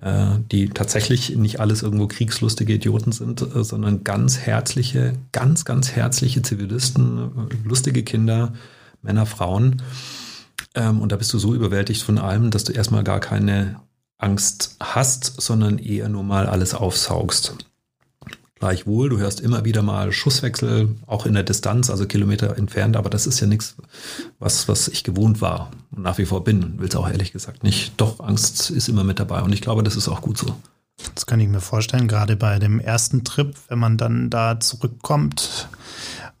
äh, 0.00 0.38
die 0.50 0.70
tatsächlich 0.70 1.36
nicht 1.36 1.60
alles 1.60 1.82
irgendwo 1.82 2.06
kriegslustige 2.06 2.72
Idioten 2.72 3.12
sind, 3.12 3.42
äh, 3.42 3.62
sondern 3.62 4.02
ganz 4.02 4.38
herzliche, 4.38 5.12
ganz, 5.32 5.66
ganz 5.66 5.92
herzliche 5.92 6.40
Zivilisten, 6.40 7.48
äh, 7.50 7.68
lustige 7.68 8.02
Kinder, 8.02 8.54
Männer, 9.02 9.26
Frauen. 9.26 9.82
Ähm, 10.74 11.02
und 11.02 11.12
da 11.12 11.16
bist 11.16 11.32
du 11.34 11.38
so 11.38 11.54
überwältigt 11.54 12.02
von 12.02 12.18
allem, 12.18 12.50
dass 12.50 12.64
du 12.64 12.72
erstmal 12.72 13.04
gar 13.04 13.20
keine 13.20 13.76
Angst 14.16 14.76
hast, 14.80 15.40
sondern 15.40 15.78
eher 15.78 16.08
nur 16.08 16.22
mal 16.22 16.46
alles 16.46 16.74
aufsaugst. 16.74 17.54
Gleichwohl, 18.60 19.08
du 19.08 19.18
hörst 19.18 19.40
immer 19.40 19.64
wieder 19.64 19.80
mal 19.80 20.12
Schusswechsel, 20.12 20.94
auch 21.06 21.24
in 21.24 21.32
der 21.32 21.44
Distanz, 21.44 21.88
also 21.88 22.06
Kilometer 22.06 22.58
entfernt, 22.58 22.94
aber 22.94 23.08
das 23.08 23.26
ist 23.26 23.40
ja 23.40 23.46
nichts, 23.46 23.74
was, 24.38 24.68
was 24.68 24.86
ich 24.86 25.02
gewohnt 25.02 25.40
war 25.40 25.70
und 25.90 26.02
nach 26.02 26.18
wie 26.18 26.26
vor 26.26 26.44
bin. 26.44 26.78
Will 26.78 26.88
es 26.88 26.94
auch 26.94 27.08
ehrlich 27.08 27.32
gesagt 27.32 27.64
nicht. 27.64 27.94
Doch, 27.96 28.20
Angst 28.20 28.70
ist 28.70 28.88
immer 28.90 29.02
mit 29.02 29.18
dabei 29.18 29.40
und 29.40 29.54
ich 29.54 29.62
glaube, 29.62 29.82
das 29.82 29.96
ist 29.96 30.08
auch 30.08 30.20
gut 30.20 30.36
so. 30.36 30.54
Das 31.14 31.24
kann 31.24 31.40
ich 31.40 31.48
mir 31.48 31.62
vorstellen, 31.62 32.06
gerade 32.06 32.36
bei 32.36 32.58
dem 32.58 32.80
ersten 32.80 33.24
Trip, 33.24 33.54
wenn 33.68 33.78
man 33.78 33.96
dann 33.96 34.28
da 34.28 34.60
zurückkommt, 34.60 35.70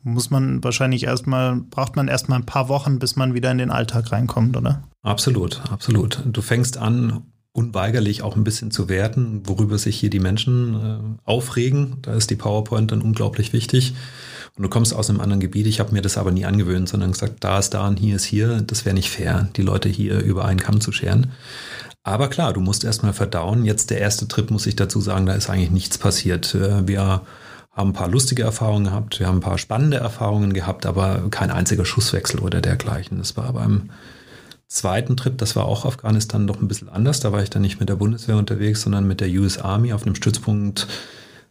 muss 0.02 0.28
man 0.28 0.62
wahrscheinlich 0.62 1.04
erstmal, 1.04 1.56
braucht 1.56 1.96
man 1.96 2.06
erstmal 2.06 2.38
ein 2.38 2.46
paar 2.46 2.68
Wochen, 2.68 2.98
bis 2.98 3.16
man 3.16 3.32
wieder 3.32 3.50
in 3.50 3.56
den 3.56 3.70
Alltag 3.70 4.12
reinkommt, 4.12 4.58
oder? 4.58 4.82
Absolut, 5.02 5.62
absolut. 5.70 6.22
Du 6.26 6.42
fängst 6.42 6.76
an, 6.76 7.22
unweigerlich 7.52 8.22
auch 8.22 8.36
ein 8.36 8.44
bisschen 8.44 8.70
zu 8.70 8.88
werten, 8.88 9.42
worüber 9.44 9.78
sich 9.78 9.98
hier 9.98 10.10
die 10.10 10.20
Menschen 10.20 10.74
äh, 10.74 11.28
aufregen. 11.28 11.96
Da 12.02 12.14
ist 12.14 12.30
die 12.30 12.36
PowerPoint 12.36 12.92
dann 12.92 13.02
unglaublich 13.02 13.52
wichtig. 13.52 13.94
Und 14.56 14.62
du 14.62 14.68
kommst 14.68 14.94
aus 14.94 15.10
einem 15.10 15.20
anderen 15.20 15.40
Gebiet. 15.40 15.66
Ich 15.66 15.80
habe 15.80 15.92
mir 15.92 16.02
das 16.02 16.16
aber 16.16 16.32
nie 16.32 16.44
angewöhnt, 16.44 16.88
sondern 16.88 17.12
gesagt, 17.12 17.36
da 17.40 17.58
ist 17.58 17.70
da 17.70 17.88
und 17.88 17.98
hier 17.98 18.16
ist 18.16 18.24
hier. 18.24 18.60
Das 18.62 18.84
wäre 18.84 18.94
nicht 18.94 19.10
fair, 19.10 19.48
die 19.56 19.62
Leute 19.62 19.88
hier 19.88 20.20
über 20.20 20.44
einen 20.44 20.60
Kamm 20.60 20.80
zu 20.80 20.92
scheren. 20.92 21.32
Aber 22.02 22.28
klar, 22.28 22.52
du 22.52 22.60
musst 22.60 22.84
erstmal 22.84 23.12
verdauen. 23.12 23.64
Jetzt 23.64 23.90
der 23.90 24.00
erste 24.00 24.26
Trip, 24.28 24.50
muss 24.50 24.66
ich 24.66 24.76
dazu 24.76 25.00
sagen, 25.00 25.26
da 25.26 25.34
ist 25.34 25.50
eigentlich 25.50 25.70
nichts 25.70 25.98
passiert. 25.98 26.54
Äh, 26.54 26.86
wir 26.86 27.22
haben 27.72 27.90
ein 27.90 27.94
paar 27.94 28.08
lustige 28.08 28.42
Erfahrungen 28.42 28.84
gehabt, 28.84 29.20
wir 29.20 29.26
haben 29.26 29.38
ein 29.38 29.42
paar 29.42 29.58
spannende 29.58 29.98
Erfahrungen 29.98 30.52
gehabt, 30.52 30.86
aber 30.86 31.30
kein 31.30 31.50
einziger 31.50 31.84
Schusswechsel 31.84 32.40
oder 32.40 32.60
dergleichen. 32.60 33.18
Das 33.18 33.36
war 33.36 33.52
beim 33.52 33.90
zweiten 34.70 35.16
Trip, 35.16 35.36
das 35.36 35.56
war 35.56 35.66
auch 35.66 35.84
Afghanistan 35.84 36.44
noch 36.46 36.60
ein 36.60 36.68
bisschen 36.68 36.88
anders. 36.88 37.20
Da 37.20 37.32
war 37.32 37.42
ich 37.42 37.50
dann 37.50 37.62
nicht 37.62 37.80
mit 37.80 37.88
der 37.88 37.96
Bundeswehr 37.96 38.36
unterwegs, 38.36 38.82
sondern 38.82 39.06
mit 39.06 39.20
der 39.20 39.28
US 39.28 39.58
Army 39.58 39.92
auf 39.92 40.06
einem 40.06 40.14
Stützpunkt, 40.14 40.86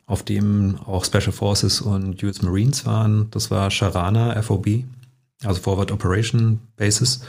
auf 0.05 0.23
dem 0.23 0.79
auch 0.85 1.05
Special 1.05 1.33
Forces 1.33 1.81
und 1.81 2.23
US 2.23 2.41
Marines 2.41 2.85
waren. 2.85 3.27
Das 3.31 3.51
war 3.51 3.69
Sharana 3.69 4.41
FOB, 4.41 4.85
also 5.43 5.61
Forward 5.61 5.91
Operation 5.91 6.61
Basis. 6.77 7.21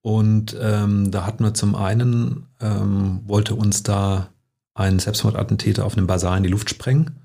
Und 0.00 0.56
ähm, 0.60 1.10
da 1.10 1.26
hatten 1.26 1.42
wir 1.42 1.54
zum 1.54 1.74
einen, 1.74 2.46
ähm, 2.60 3.20
wollte 3.26 3.56
uns 3.56 3.82
da 3.82 4.28
ein 4.74 5.00
Selbstmordattentäter 5.00 5.84
auf 5.84 5.96
einem 5.96 6.06
Basar 6.06 6.36
in 6.36 6.44
die 6.44 6.50
Luft 6.50 6.70
sprengen. 6.70 7.16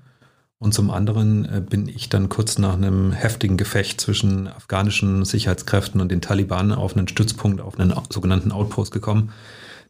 Und 0.62 0.72
zum 0.72 0.92
anderen 0.92 1.44
äh, 1.44 1.60
bin 1.60 1.88
ich 1.88 2.08
dann 2.08 2.28
kurz 2.28 2.56
nach 2.56 2.74
einem 2.74 3.10
heftigen 3.10 3.56
Gefecht 3.56 4.00
zwischen 4.00 4.46
afghanischen 4.46 5.24
Sicherheitskräften 5.24 6.00
und 6.00 6.08
den 6.08 6.20
Taliban 6.20 6.70
auf 6.70 6.96
einen 6.96 7.08
Stützpunkt, 7.08 7.60
auf 7.60 7.80
einen 7.80 7.92
sogenannten 8.10 8.52
Outpost 8.52 8.92
gekommen. 8.92 9.32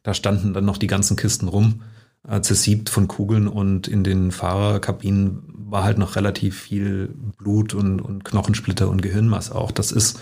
Da 0.02 0.14
standen 0.14 0.54
dann 0.54 0.64
noch 0.64 0.78
die 0.78 0.86
ganzen 0.86 1.14
Kisten 1.14 1.48
rum, 1.48 1.82
äh, 2.26 2.40
zersiebt 2.40 2.88
von 2.88 3.06
Kugeln 3.06 3.48
und 3.48 3.86
in 3.86 4.02
den 4.02 4.32
Fahrerkabinen 4.32 5.42
war 5.46 5.84
halt 5.84 5.98
noch 5.98 6.16
relativ 6.16 6.58
viel 6.58 7.14
Blut 7.36 7.74
und, 7.74 8.00
und 8.00 8.24
Knochensplitter 8.24 8.88
und 8.88 9.02
Gehirnmasse 9.02 9.54
auch. 9.54 9.72
Das 9.72 9.92
ist 9.92 10.20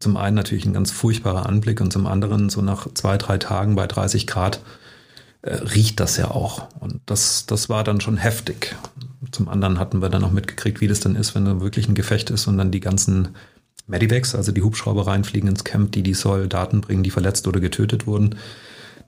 zum 0.00 0.16
einen 0.16 0.34
natürlich 0.34 0.66
ein 0.66 0.74
ganz 0.74 0.90
furchtbarer 0.90 1.46
Anblick 1.46 1.80
und 1.80 1.92
zum 1.92 2.08
anderen 2.08 2.50
so 2.50 2.60
nach 2.60 2.92
zwei, 2.94 3.18
drei 3.18 3.38
Tagen 3.38 3.76
bei 3.76 3.86
30 3.86 4.26
Grad 4.26 4.62
äh, 5.46 5.54
riecht 5.54 6.00
das 6.00 6.16
ja 6.16 6.30
auch. 6.30 6.68
Und 6.80 7.00
das, 7.06 7.46
das 7.46 7.68
war 7.68 7.84
dann 7.84 8.00
schon 8.00 8.16
heftig. 8.16 8.74
Zum 9.30 9.48
anderen 9.48 9.78
hatten 9.78 10.02
wir 10.02 10.08
dann 10.08 10.24
auch 10.24 10.32
mitgekriegt, 10.32 10.80
wie 10.80 10.88
das 10.88 11.00
dann 11.00 11.16
ist, 11.16 11.34
wenn 11.34 11.44
da 11.44 11.60
wirklich 11.60 11.88
ein 11.88 11.94
Gefecht 11.94 12.30
ist 12.30 12.46
und 12.46 12.58
dann 12.58 12.70
die 12.70 12.80
ganzen 12.80 13.36
Medivacs, 13.86 14.34
also 14.34 14.50
die 14.50 14.62
Hubschrauber 14.62 15.06
reinfliegen 15.06 15.48
ins 15.48 15.64
Camp, 15.64 15.92
die 15.92 16.02
die 16.02 16.14
Soldaten 16.14 16.80
bringen, 16.80 17.04
die 17.04 17.10
verletzt 17.10 17.46
oder 17.46 17.60
getötet 17.60 18.06
wurden. 18.06 18.36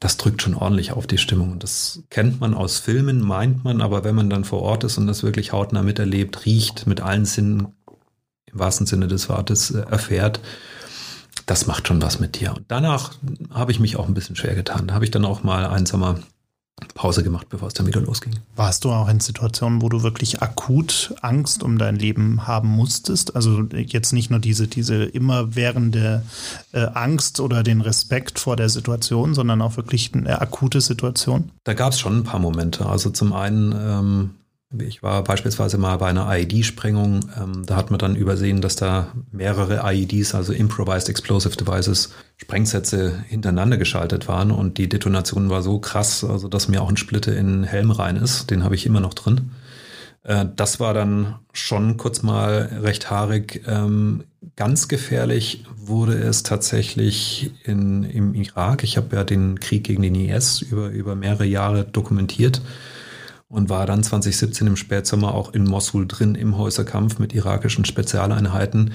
Das 0.01 0.17
drückt 0.17 0.43
schon 0.43 0.55
ordentlich 0.55 0.93
auf 0.93 1.09
die 1.09 1.19
Stimmung. 1.19 1.51
Und 1.51 1.65
das 1.65 2.05
kennt 2.11 2.41
man 2.41 2.55
aus 2.55 2.79
Filmen, 2.79 3.21
meint 3.21 3.65
man, 3.65 3.81
aber 3.81 4.05
wenn 4.05 4.15
man 4.15 4.31
dann 4.31 4.45
vor 4.45 4.63
Ort 4.63 4.85
ist 4.85 4.97
und 4.97 5.09
das 5.09 5.25
wirklich 5.25 5.53
hautnah 5.53 5.83
miterlebt, 5.83 6.47
riecht, 6.47 6.87
mit 6.87 7.01
allen 7.01 7.25
Sinnen, 7.25 7.69
im 8.47 8.59
wahrsten 8.59 8.87
Sinne 8.87 9.09
des 9.09 9.29
Wortes, 9.29 9.73
äh, 9.73 9.81
erfährt, 9.81 10.41
das 11.49 11.67
macht 11.67 11.89
schon 11.89 12.03
was 12.03 12.21
mit 12.21 12.39
dir. 12.39 12.55
Und 12.55 12.67
danach 12.69 13.13
habe 13.51 13.73
ich 13.73 13.81
mich 13.81 13.97
auch 13.97 14.07
ein 14.07 14.15
bisschen 14.15 14.37
schwer 14.37 14.55
getan. 14.55 14.87
Da 14.87 14.95
habe 14.95 15.05
ich 15.05 15.11
dann 15.11 15.25
auch 15.25 15.43
mal 15.43 15.67
ein 15.67 15.87
Sommer 15.87 16.19
Pause 16.95 17.25
gemacht, 17.25 17.49
bevor 17.49 17.69
es 17.69 17.75
dann 17.75 17.87
wieder 17.87 18.01
losging. 18.01 18.35
Warst 18.55 18.85
du 18.85 18.91
auch 18.91 19.09
in 19.09 19.19
Situationen, 19.19 19.83
wo 19.83 19.89
du 19.89 20.03
wirklich 20.03 20.43
akut 20.43 21.15
Angst 21.23 21.63
um 21.63 21.79
dein 21.79 21.97
Leben 21.97 22.47
haben 22.47 22.69
musstest? 22.69 23.35
Also 23.35 23.63
jetzt 23.73 24.13
nicht 24.13 24.31
nur 24.31 24.39
diese, 24.39 24.69
diese 24.69 25.05
immerwährende 25.05 26.23
äh, 26.73 26.87
Angst 26.95 27.41
oder 27.41 27.63
den 27.63 27.81
Respekt 27.81 28.39
vor 28.39 28.57
der 28.57 28.69
Situation, 28.69 29.35
sondern 29.35 29.61
auch 29.61 29.77
wirklich 29.77 30.15
eine 30.15 30.41
akute 30.41 30.81
Situation? 30.81 31.51
Da 31.65 31.75
gab 31.75 31.93
es 31.93 32.01
schon 32.01 32.19
ein 32.19 32.25
paar 32.25 32.41
Momente. 32.41 32.87
Also 32.87 33.11
zum 33.11 33.33
einen 33.33 33.73
ähm, 33.73 34.31
ich 34.77 35.03
war 35.03 35.25
beispielsweise 35.25 35.79
mal 35.79 35.97
bei 35.97 36.09
einer 36.09 36.29
IED-Sprengung. 36.31 37.21
Ähm, 37.41 37.65
da 37.65 37.77
hat 37.77 37.91
man 37.91 37.99
dann 37.99 38.17
übersehen, 38.17 38.61
dass 38.61 38.77
da 38.77 39.13
mehrere 39.33 39.81
IEDs, 39.93 40.35
also 40.35 40.53
Improvised 40.53 41.09
Explosive 41.09 41.57
Devices, 41.57 42.13
Sprengsätze 42.37 43.25
hintereinander 43.29 43.79
geschaltet 43.79 44.29
waren 44.29 44.51
und 44.51 44.77
die 44.77 44.89
Detonation 44.89 45.49
war 45.49 45.63
so 45.63 45.79
krass, 45.79 46.23
also 46.23 46.49
dass 46.49 46.69
mir 46.69 46.83
auch 46.83 46.91
ein 46.91 46.99
Splitter 46.99 47.35
in 47.35 47.47
den 47.47 47.65
Helm 47.65 47.91
rein 47.91 48.17
ist. 48.17 48.51
Den 48.51 48.63
habe 48.63 48.75
ich 48.75 48.85
immer 48.85 49.01
noch 49.01 49.15
drin. 49.15 49.53
Äh, 50.23 50.45
das 50.55 50.81
war 50.81 50.93
dann 50.93 51.37
schon 51.55 51.97
kurz 51.97 52.23
mal 52.23 52.81
recht 52.83 53.11
haarig. 53.11 53.63
Ähm, 53.67 54.25
ganz 54.57 54.87
gefährlich 54.89 55.65
wurde 55.79 56.13
es 56.13 56.43
tatsächlich 56.43 57.53
in, 57.65 58.05
im 58.05 58.35
Irak. 58.35 58.85
Ich 58.85 58.99
habe 58.99 59.17
ja 59.17 59.25
den 59.25 59.61
Krieg 59.61 59.85
gegen 59.85 60.03
den 60.03 60.15
IS 60.15 60.61
über, 60.61 60.91
über 60.91 61.15
mehrere 61.15 61.47
Jahre 61.47 61.85
dokumentiert 61.85 62.61
und 63.49 63.69
war 63.69 63.87
dann 63.87 64.03
2017 64.03 64.67
im 64.67 64.77
Spätsommer 64.77 65.35
auch 65.35 65.53
in 65.55 65.65
Mosul 65.65 66.07
drin 66.07 66.35
im 66.35 66.57
Häuserkampf 66.57 67.19
mit 67.19 67.35
irakischen 67.35 67.85
Spezialeinheiten 67.85 68.93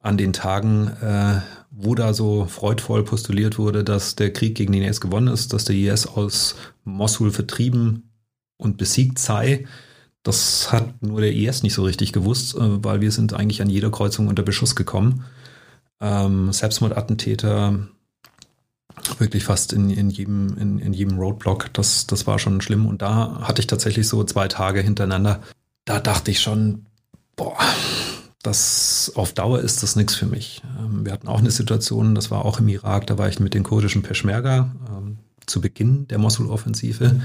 an 0.00 0.16
den 0.16 0.32
Tagen, 0.32 0.88
äh, 1.00 1.40
wo 1.70 1.94
da 1.94 2.14
so 2.14 2.46
freudvoll 2.46 3.04
postuliert 3.04 3.58
wurde, 3.58 3.84
dass 3.84 4.16
der 4.16 4.32
Krieg 4.32 4.54
gegen 4.54 4.72
den 4.72 4.82
IS 4.82 5.00
gewonnen 5.00 5.28
ist, 5.28 5.52
dass 5.52 5.64
der 5.64 5.76
IS 5.76 6.06
aus 6.06 6.56
Mosul 6.84 7.30
vertrieben 7.30 8.10
und 8.56 8.76
besiegt 8.76 9.18
sei. 9.18 9.66
Das 10.22 10.72
hat 10.72 11.02
nur 11.02 11.20
der 11.20 11.32
IS 11.32 11.62
nicht 11.62 11.74
so 11.74 11.84
richtig 11.84 12.12
gewusst, 12.12 12.54
äh, 12.56 12.84
weil 12.84 13.00
wir 13.00 13.12
sind 13.12 13.32
eigentlich 13.32 13.62
an 13.62 13.70
jeder 13.70 13.90
Kreuzung 13.90 14.28
unter 14.28 14.42
Beschuss 14.42 14.74
gekommen. 14.76 15.24
Ähm, 16.00 16.52
Selbstmordattentäter, 16.52 17.88
wirklich 19.18 19.44
fast 19.44 19.72
in, 19.72 19.90
in, 19.90 20.10
jedem, 20.10 20.56
in, 20.58 20.78
in 20.78 20.92
jedem 20.92 21.18
Roadblock. 21.18 21.72
Das, 21.72 22.06
das 22.06 22.26
war 22.26 22.38
schon 22.38 22.60
schlimm. 22.60 22.86
Und 22.86 23.02
da 23.02 23.40
hatte 23.42 23.60
ich 23.60 23.66
tatsächlich 23.66 24.08
so 24.08 24.24
zwei 24.24 24.48
Tage 24.48 24.80
hintereinander. 24.80 25.40
Da 25.84 26.00
dachte 26.00 26.30
ich 26.30 26.40
schon, 26.40 26.86
boah, 27.36 27.56
das 28.42 29.12
auf 29.14 29.32
Dauer 29.32 29.60
ist 29.60 29.82
das 29.82 29.96
nichts 29.96 30.14
für 30.14 30.26
mich. 30.26 30.62
Ähm, 30.78 31.04
wir 31.04 31.12
hatten 31.12 31.28
auch 31.28 31.38
eine 31.38 31.50
Situation, 31.50 32.14
das 32.14 32.30
war 32.30 32.44
auch 32.44 32.60
im 32.60 32.68
Irak, 32.68 33.06
da 33.06 33.18
war 33.18 33.28
ich 33.28 33.40
mit 33.40 33.54
den 33.54 33.62
kurdischen 33.62 34.02
Peschmerga 34.02 34.74
ähm, 34.88 35.18
zu 35.46 35.60
Beginn 35.60 36.06
der 36.08 36.18
Mosul-Offensive 36.18 37.20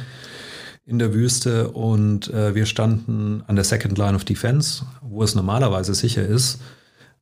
in 0.85 0.99
der 0.99 1.13
Wüste 1.13 1.69
und 1.69 2.29
äh, 2.33 2.55
wir 2.55 2.65
standen 2.65 3.43
an 3.47 3.55
der 3.55 3.63
Second 3.63 3.97
Line 3.97 4.15
of 4.15 4.25
Defense, 4.25 4.85
wo 5.01 5.23
es 5.23 5.35
normalerweise 5.35 5.93
sicher 5.93 6.25
ist. 6.25 6.59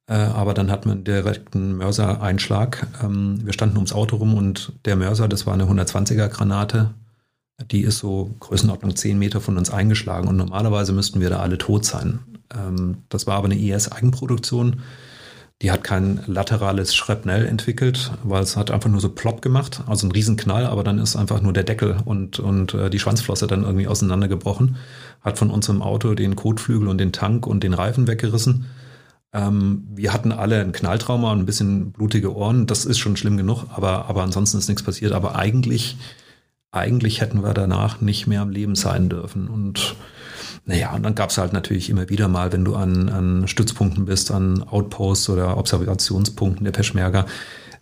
Äh, 0.08 0.14
aber 0.14 0.54
dann 0.54 0.72
hat 0.72 0.86
man 0.86 1.04
direkt 1.04 1.56
einen 1.56 1.78
Mörser-Einschlag. 1.78 2.88
Ähm, 3.04 3.40
wir 3.46 3.54
standen 3.54 3.78
ums 3.78 3.94
Auto 3.94 4.18
rum 4.18 4.34
und 4.34 4.74
der 4.86 4.96
Mörser, 4.96 5.28
das 5.28 5.46
war 5.46 5.54
eine 5.54 5.66
120er 5.66 6.28
Granate, 6.28 6.92
die 7.70 7.82
ist 7.82 8.00
so 8.00 8.36
Größenordnung 8.40 8.96
10 8.96 9.20
Meter 9.20 9.42
von 9.42 9.58
uns 9.58 9.70
eingeschlagen 9.70 10.28
und 10.28 10.38
normalerweise 10.38 10.94
müssten 10.94 11.22
wir 11.22 11.30
da 11.30 11.40
alle 11.40 11.58
tot 11.58 11.86
sein. 11.86 12.20
Ähm, 12.54 12.98
das 13.10 13.28
war 13.28 13.36
aber 13.36 13.46
eine 13.46 13.58
IS-Eigenproduktion. 13.58 14.82
Die 15.62 15.70
hat 15.70 15.84
kein 15.84 16.22
laterales 16.26 16.96
Schrapnell 16.96 17.46
entwickelt, 17.46 18.12
weil 18.24 18.42
es 18.42 18.58
hat 18.58 18.72
einfach 18.72 18.90
nur 18.90 19.00
so 19.00 19.10
plopp 19.10 19.44
gemacht, 19.44 19.84
also 19.86 20.08
ein 20.08 20.12
Riesenknall, 20.12 20.66
aber 20.66 20.84
dann 20.84 20.98
ist 20.98 21.16
einfach 21.16 21.40
nur 21.40 21.54
der 21.54 21.64
Deckel 21.64 21.98
und, 22.04 22.40
und 22.40 22.74
äh, 22.74 22.90
die 22.90 22.98
Schwanzflosse 22.98 23.46
dann 23.46 23.64
irgendwie 23.64 23.88
auseinandergebrochen, 23.88 24.78
hat 25.22 25.38
von 25.38 25.52
unserem 25.52 25.84
Auto 25.84 26.16
den 26.16 26.36
Kotflügel 26.36 26.88
und 26.88 26.98
den 26.98 27.12
Tank 27.12 27.46
und 27.46 27.64
den 27.64 27.76
Reifen 27.76 28.08
weggerissen 28.08 28.66
ähm, 29.34 29.88
wir 29.94 30.14
hatten 30.14 30.32
alle 30.32 30.60
ein 30.60 30.72
Knalltrauma 30.74 31.32
und 31.32 31.40
ein 31.40 31.46
bisschen 31.46 31.92
blutige 31.92 32.36
Ohren. 32.36 32.68
Das 32.68 32.86
ist 32.86 33.00
schon 33.00 33.16
schlimm 33.16 33.38
genug, 33.38 33.66
aber, 33.70 34.06
aber 34.08 34.24
ansonsten 34.24 34.58
ist 34.58 34.68
nichts 34.68 34.84
passiert. 34.84 35.14
Aber 35.14 35.36
eigentlich, 35.36 35.98
eigentlich 36.72 37.22
hätten 37.22 37.44
wir 37.44 37.54
danach 37.54 38.02
nicht 38.02 38.28
mehr 38.28 38.42
am 38.42 38.50
Leben 38.50 38.76
sein 38.76 39.10
dürfen. 39.10 39.48
Und 39.48 39.96
naja, 40.66 40.94
und 40.94 41.04
dann 41.04 41.16
gab 41.16 41.30
es 41.30 41.38
halt 41.38 41.54
natürlich 41.54 41.90
immer 41.90 42.10
wieder 42.10 42.28
mal, 42.28 42.52
wenn 42.52 42.66
du 42.66 42.76
an, 42.76 43.10
an 43.10 43.48
Stützpunkten 43.48 44.06
bist, 44.06 44.32
an 44.32 44.64
Outposts 44.64 45.30
oder 45.30 45.58
Observationspunkten 45.58 46.66
der 46.66 46.72
Peschmerga, 46.72 47.26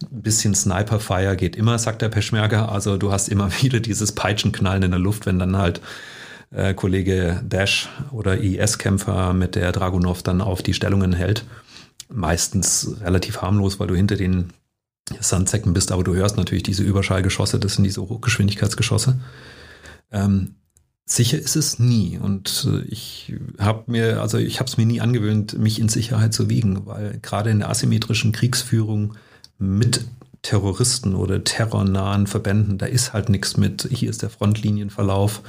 ein 0.02 0.22
bisschen 0.22 0.56
Sniper-Fire 0.56 1.36
geht 1.36 1.56
immer, 1.56 1.78
sagt 1.78 2.02
der 2.02 2.10
Peschmerga. 2.10 2.68
Also 2.68 2.98
du 2.98 3.12
hast 3.12 3.28
immer 3.28 3.52
wieder 3.62 3.80
dieses 3.80 4.12
Peitschenknallen 4.12 4.84
in 4.84 4.92
der 4.92 5.00
Luft, 5.00 5.26
wenn 5.26 5.40
dann 5.40 5.58
halt 5.58 5.82
äh, 6.52 6.74
Kollege 6.74 7.42
Dash 7.44 7.90
oder 8.12 8.40
IS-Kämpfer 8.40 9.34
mit 9.34 9.56
der 9.56 9.72
Dragunov 9.72 10.24
dann 10.24 10.42
auf 10.42 10.62
die 10.62 10.74
Stellungen 10.74 11.14
hält. 11.14 11.46
Meistens 12.12 12.96
relativ 13.02 13.42
harmlos, 13.42 13.80
weil 13.80 13.88
du 13.88 13.96
hinter 13.96 14.16
den 14.16 14.52
Sandsäcken 15.20 15.74
bist, 15.74 15.92
aber 15.92 16.04
du 16.04 16.16
hörst 16.16 16.38
natürlich 16.38 16.64
diese 16.64 16.84
Überschallgeschosse, 16.84 17.60
das 17.60 17.76
sind 17.76 17.84
diese 17.84 18.02
Hochgeschwindigkeitsgeschosse. 18.02 19.20
Ähm, 20.12 20.56
sicher 21.06 21.40
ist 21.40 21.56
es 21.56 21.80
nie 21.80 22.20
und 22.22 22.68
äh, 22.72 22.82
ich 22.84 23.34
habe 23.58 23.92
mir 23.92 24.22
also 24.22 24.38
ich 24.38 24.60
habe 24.60 24.70
es 24.70 24.78
mir 24.78 24.86
nie 24.86 25.02
angewöhnt 25.02 25.58
mich 25.58 25.80
in 25.80 25.90
Sicherheit 25.90 26.34
zu 26.34 26.50
wiegen 26.50 26.86
weil 26.86 27.20
gerade 27.22 27.50
in 27.50 27.60
der 27.60 27.70
asymmetrischen 27.70 28.32
Kriegsführung 28.32 29.16
mit 29.58 30.06
Terroristen 30.44 31.16
oder 31.16 31.44
terrornahen 31.44 32.28
Verbänden 32.28 32.78
da 32.78 32.86
ist 32.86 33.14
halt 33.14 33.30
nichts 33.30 33.58
mit 33.58 33.88
hier 33.92 34.10
ist 34.10 34.22
der 34.22 34.30
Frontlinienverlauf 34.30 35.42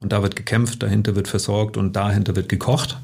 und 0.00 0.12
da 0.12 0.22
wird 0.22 0.36
gekämpft, 0.36 0.82
dahinter 0.82 1.16
wird 1.16 1.28
versorgt 1.28 1.76
und 1.76 1.94
dahinter 1.94 2.36
wird 2.36 2.48
gekocht, 2.48 2.98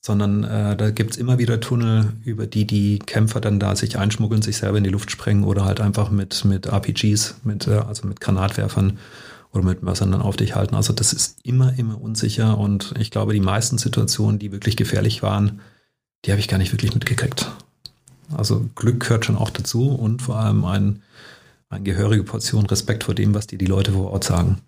sondern 0.00 0.44
äh, 0.44 0.76
da 0.76 0.90
gibt's 0.90 1.16
immer 1.16 1.38
wieder 1.38 1.60
Tunnel, 1.60 2.12
über 2.24 2.46
die 2.46 2.66
die 2.66 2.98
Kämpfer 2.98 3.40
dann 3.40 3.60
da 3.60 3.76
sich 3.76 3.98
einschmuggeln, 3.98 4.42
sich 4.42 4.56
selber 4.56 4.78
in 4.78 4.84
die 4.84 4.90
Luft 4.90 5.10
sprengen 5.10 5.44
oder 5.44 5.64
halt 5.64 5.80
einfach 5.80 6.10
mit, 6.10 6.44
mit 6.44 6.66
RPGs, 6.66 7.36
mit, 7.44 7.66
äh, 7.66 7.82
also 7.86 8.06
mit 8.06 8.20
Granatwerfern 8.20 8.98
oder 9.52 9.64
mit 9.64 9.82
Mörsern 9.82 10.12
dann 10.12 10.22
auf 10.22 10.36
dich 10.36 10.54
halten. 10.54 10.74
Also 10.74 10.92
das 10.92 11.12
ist 11.12 11.38
immer, 11.42 11.78
immer 11.78 12.00
unsicher 12.00 12.56
und 12.56 12.94
ich 12.98 13.10
glaube, 13.10 13.34
die 13.34 13.40
meisten 13.40 13.78
Situationen, 13.78 14.38
die 14.38 14.52
wirklich 14.52 14.76
gefährlich 14.76 15.22
waren, 15.22 15.60
die 16.24 16.30
habe 16.30 16.40
ich 16.40 16.48
gar 16.48 16.58
nicht 16.58 16.72
wirklich 16.72 16.94
mitgekriegt. 16.94 17.50
Also 18.34 18.68
Glück 18.76 19.00
gehört 19.00 19.24
schon 19.24 19.36
auch 19.36 19.50
dazu 19.50 19.90
und 19.90 20.22
vor 20.22 20.36
allem 20.36 20.64
ein 20.64 21.02
eine 21.70 21.84
gehörige 21.84 22.24
Portion 22.24 22.66
Respekt 22.66 23.04
vor 23.04 23.14
dem, 23.14 23.32
was 23.32 23.46
dir 23.46 23.58
die 23.58 23.66
Leute 23.66 23.92
vor 23.92 24.10
Ort 24.10 24.24
sagen. 24.24 24.60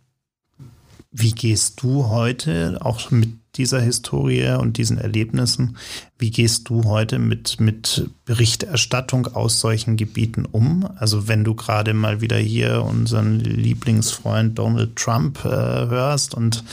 Wie 1.13 1.33
gehst 1.33 1.83
du 1.83 2.09
heute 2.09 2.79
auch 2.81 3.11
mit 3.11 3.42
dieser 3.57 3.81
Historie 3.81 4.57
und 4.59 4.79
diesen 4.79 4.99
Erlebnissen. 4.99 5.77
Wie 6.19 6.31
gehst 6.31 6.69
du 6.69 6.85
heute 6.85 7.19
mit, 7.19 7.61
mit 7.61 8.09
Berichterstattung 8.25 9.27
aus 9.27 9.61
solchen 9.61 9.97
Gebieten 9.97 10.47
um? 10.47 10.89
Also 10.97 11.29
wenn 11.29 11.45
du 11.45 11.55
gerade 11.55 11.93
mal 11.93 12.21
wieder 12.21 12.39
hier 12.39 12.83
unseren 12.83 13.41
Lieblingsfreund 13.41 14.59
Donald 14.59 14.97
Trump 14.97 15.45
äh, 15.45 15.49
hörst 15.49 16.35
und 16.35 16.65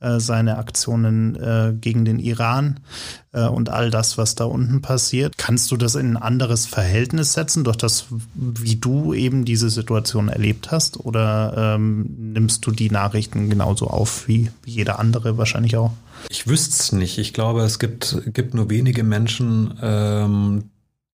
äh, 0.00 0.18
seine 0.18 0.58
Aktionen 0.58 1.36
äh, 1.36 1.74
gegen 1.80 2.04
den 2.04 2.18
Iran 2.18 2.80
äh, 3.32 3.46
und 3.46 3.68
all 3.68 3.90
das, 3.90 4.18
was 4.18 4.34
da 4.34 4.44
unten 4.44 4.82
passiert, 4.82 5.38
kannst 5.38 5.70
du 5.70 5.76
das 5.76 5.94
in 5.94 6.12
ein 6.12 6.16
anderes 6.16 6.66
Verhältnis 6.66 7.34
setzen 7.34 7.62
durch 7.62 7.76
das, 7.76 8.06
wie 8.34 8.76
du 8.76 9.14
eben 9.14 9.44
diese 9.44 9.70
Situation 9.70 10.28
erlebt 10.28 10.72
hast? 10.72 10.98
Oder 10.98 11.76
ähm, 11.76 12.06
nimmst 12.32 12.66
du 12.66 12.72
die 12.72 12.90
Nachrichten 12.90 13.50
genauso 13.50 13.86
auf 13.86 14.26
wie, 14.26 14.50
wie 14.64 14.72
jeder 14.72 14.98
andere 14.98 15.38
wahrscheinlich 15.38 15.76
auch? 15.76 15.92
Ich 16.30 16.46
wüsste 16.46 16.70
es 16.70 16.92
nicht. 16.92 17.18
Ich 17.18 17.32
glaube, 17.32 17.62
es 17.62 17.78
gibt, 17.78 18.22
gibt 18.32 18.54
nur 18.54 18.70
wenige 18.70 19.04
Menschen, 19.04 19.78
ähm, 19.80 20.70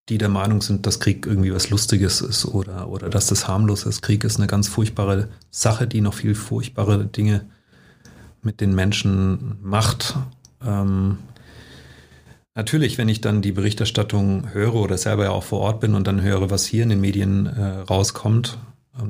die 0.08 0.18
der 0.18 0.28
Meinung 0.28 0.60
sind, 0.60 0.86
dass 0.86 0.98
Krieg 0.98 1.26
irgendwie 1.26 1.54
was 1.54 1.70
Lustiges 1.70 2.20
ist 2.20 2.44
oder, 2.44 2.88
oder 2.88 3.08
dass 3.08 3.26
das 3.26 3.46
harmlos 3.46 3.84
ist. 3.84 4.02
Krieg 4.02 4.24
ist 4.24 4.38
eine 4.38 4.48
ganz 4.48 4.68
furchtbare 4.68 5.28
Sache, 5.50 5.86
die 5.86 6.00
noch 6.00 6.14
viel 6.14 6.34
furchtbare 6.34 7.04
Dinge 7.04 7.46
mit 8.42 8.60
den 8.60 8.74
Menschen 8.74 9.58
macht. 9.62 10.16
Ähm, 10.64 11.18
natürlich, 12.54 12.98
wenn 12.98 13.08
ich 13.08 13.20
dann 13.20 13.40
die 13.40 13.52
Berichterstattung 13.52 14.52
höre 14.52 14.74
oder 14.74 14.98
selber 14.98 15.24
ja 15.24 15.30
auch 15.30 15.44
vor 15.44 15.60
Ort 15.60 15.80
bin 15.80 15.94
und 15.94 16.06
dann 16.06 16.22
höre, 16.22 16.50
was 16.50 16.66
hier 16.66 16.82
in 16.82 16.88
den 16.88 17.00
Medien 17.00 17.46
äh, 17.46 17.80
rauskommt, 17.88 18.58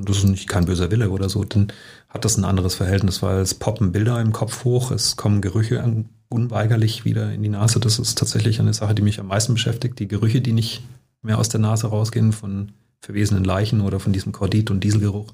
das 0.05 0.17
ist 0.17 0.23
nicht 0.25 0.47
kein 0.47 0.65
böser 0.65 0.91
Wille 0.91 1.09
oder 1.09 1.29
so, 1.29 1.43
dann 1.43 1.71
hat 2.09 2.25
das 2.25 2.37
ein 2.37 2.45
anderes 2.45 2.75
Verhältnis, 2.75 3.21
weil 3.21 3.39
es 3.39 3.53
poppen 3.53 3.91
Bilder 3.91 4.21
im 4.21 4.31
Kopf 4.31 4.63
hoch, 4.63 4.91
es 4.91 5.15
kommen 5.15 5.41
Gerüche 5.41 5.83
unweigerlich 6.29 7.03
wieder 7.03 7.31
in 7.31 7.43
die 7.43 7.49
Nase. 7.49 7.79
Das 7.79 7.99
ist 7.99 8.17
tatsächlich 8.17 8.59
eine 8.59 8.73
Sache, 8.73 8.95
die 8.95 9.01
mich 9.01 9.19
am 9.19 9.27
meisten 9.27 9.53
beschäftigt. 9.53 9.99
Die 9.99 10.07
Gerüche, 10.07 10.41
die 10.41 10.53
nicht 10.53 10.81
mehr 11.21 11.37
aus 11.37 11.49
der 11.49 11.59
Nase 11.59 11.87
rausgehen 11.87 12.31
von 12.31 12.71
verwesenen 13.01 13.43
Leichen 13.43 13.81
oder 13.81 13.99
von 13.99 14.13
diesem 14.13 14.31
Kordit- 14.31 14.71
und 14.71 14.83
Dieselgeruch. 14.83 15.33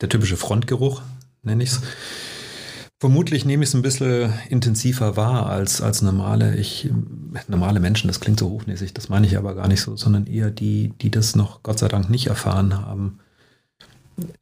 Der 0.00 0.08
typische 0.08 0.36
Frontgeruch, 0.36 1.02
nenne 1.42 1.62
ich 1.62 1.70
es. 1.70 1.80
Vermutlich 3.00 3.46
nehme 3.46 3.62
ich 3.62 3.70
es 3.70 3.74
ein 3.74 3.80
bisschen 3.80 4.30
intensiver 4.50 5.16
wahr 5.16 5.46
als, 5.46 5.80
als 5.80 6.02
normale, 6.02 6.56
ich, 6.56 6.90
normale 7.48 7.80
Menschen. 7.80 8.08
Das 8.08 8.20
klingt 8.20 8.38
so 8.38 8.50
hochnäsig, 8.50 8.92
das 8.92 9.08
meine 9.08 9.26
ich 9.26 9.38
aber 9.38 9.54
gar 9.54 9.68
nicht 9.68 9.80
so, 9.80 9.96
sondern 9.96 10.26
eher 10.26 10.50
die, 10.50 10.92
die 11.00 11.10
das 11.10 11.34
noch 11.34 11.62
Gott 11.62 11.78
sei 11.78 11.88
Dank 11.88 12.10
nicht 12.10 12.26
erfahren 12.26 12.76
haben. 12.76 13.18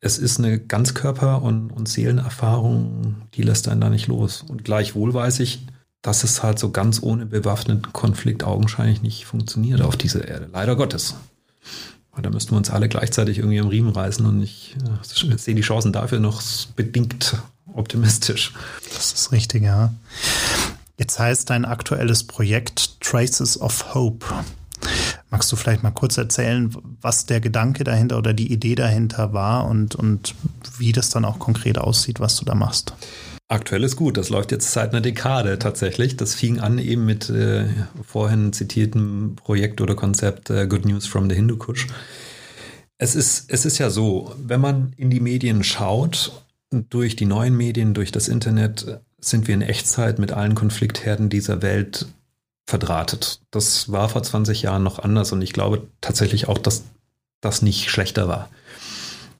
Es 0.00 0.18
ist 0.18 0.40
eine 0.40 0.58
Ganzkörper- 0.58 1.40
und, 1.40 1.70
und 1.70 1.88
Seelenerfahrung, 1.88 3.22
die 3.34 3.42
lässt 3.42 3.68
einen 3.68 3.80
da 3.80 3.90
nicht 3.90 4.08
los. 4.08 4.44
Und 4.48 4.64
gleichwohl 4.64 5.14
weiß 5.14 5.38
ich, 5.38 5.64
dass 6.02 6.24
es 6.24 6.42
halt 6.42 6.58
so 6.58 6.72
ganz 6.72 7.00
ohne 7.00 7.26
bewaffneten 7.26 7.92
Konflikt 7.92 8.42
augenscheinlich 8.42 9.02
nicht 9.02 9.24
funktioniert 9.24 9.82
auf 9.82 9.96
dieser 9.96 10.26
Erde. 10.26 10.48
Leider 10.52 10.74
Gottes. 10.74 11.14
Weil 12.10 12.22
da 12.22 12.30
müssten 12.30 12.50
wir 12.50 12.58
uns 12.58 12.70
alle 12.70 12.88
gleichzeitig 12.88 13.38
irgendwie 13.38 13.60
am 13.60 13.68
Riemen 13.68 13.92
reißen 13.92 14.26
und 14.26 14.42
ich 14.42 14.74
äh, 14.82 15.36
sehe 15.36 15.54
die 15.54 15.62
Chancen 15.62 15.92
dafür 15.92 16.18
noch 16.18 16.42
bedingt 16.74 17.36
optimistisch. 17.74 18.52
Das 18.94 19.12
ist 19.12 19.32
richtig, 19.32 19.62
ja. 19.62 19.92
Jetzt 20.98 21.18
heißt 21.18 21.48
dein 21.50 21.64
aktuelles 21.64 22.24
Projekt 22.24 23.00
Traces 23.00 23.60
of 23.60 23.94
Hope. 23.94 24.26
Magst 25.30 25.52
du 25.52 25.56
vielleicht 25.56 25.82
mal 25.82 25.90
kurz 25.90 26.16
erzählen, 26.16 26.74
was 27.00 27.26
der 27.26 27.40
Gedanke 27.40 27.84
dahinter 27.84 28.18
oder 28.18 28.32
die 28.32 28.52
Idee 28.52 28.74
dahinter 28.74 29.32
war 29.32 29.66
und, 29.68 29.94
und 29.94 30.34
wie 30.78 30.92
das 30.92 31.10
dann 31.10 31.24
auch 31.24 31.38
konkret 31.38 31.78
aussieht, 31.78 32.18
was 32.18 32.36
du 32.36 32.44
da 32.44 32.54
machst? 32.54 32.94
Aktuell 33.50 33.84
ist 33.84 33.96
gut, 33.96 34.16
das 34.16 34.28
läuft 34.28 34.52
jetzt 34.52 34.72
seit 34.72 34.90
einer 34.90 35.00
Dekade 35.00 35.58
tatsächlich. 35.58 36.16
Das 36.16 36.34
fing 36.34 36.60
an 36.60 36.78
eben 36.78 37.06
mit 37.06 37.30
äh, 37.30 37.66
vorhin 38.02 38.52
zitiertem 38.52 39.36
Projekt 39.36 39.80
oder 39.80 39.94
Konzept 39.94 40.50
äh, 40.50 40.66
Good 40.66 40.84
News 40.84 41.06
from 41.06 41.30
the 41.30 41.34
Hindu 41.34 41.56
Kush. 41.56 41.86
Es 42.98 43.14
ist, 43.14 43.50
es 43.50 43.64
ist 43.64 43.78
ja 43.78 43.90
so, 43.90 44.34
wenn 44.38 44.60
man 44.60 44.92
in 44.96 45.08
die 45.08 45.20
Medien 45.20 45.64
schaut 45.64 46.32
durch 46.70 47.16
die 47.16 47.26
neuen 47.26 47.56
Medien, 47.56 47.94
durch 47.94 48.12
das 48.12 48.28
Internet 48.28 49.00
sind 49.18 49.48
wir 49.48 49.54
in 49.54 49.62
Echtzeit 49.62 50.18
mit 50.18 50.32
allen 50.32 50.54
Konfliktherden 50.54 51.28
dieser 51.28 51.62
Welt 51.62 52.06
verdrahtet. 52.66 53.40
Das 53.50 53.90
war 53.90 54.08
vor 54.08 54.22
20 54.22 54.62
Jahren 54.62 54.82
noch 54.82 54.98
anders 54.98 55.32
und 55.32 55.42
ich 55.42 55.52
glaube 55.52 55.86
tatsächlich 56.00 56.48
auch, 56.48 56.58
dass 56.58 56.84
das 57.40 57.62
nicht 57.62 57.90
schlechter 57.90 58.28
war. 58.28 58.50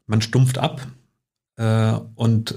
Man 0.07 0.23
stumpft 0.23 0.59
ab 0.59 0.87
äh, 1.57 1.93
und 2.15 2.55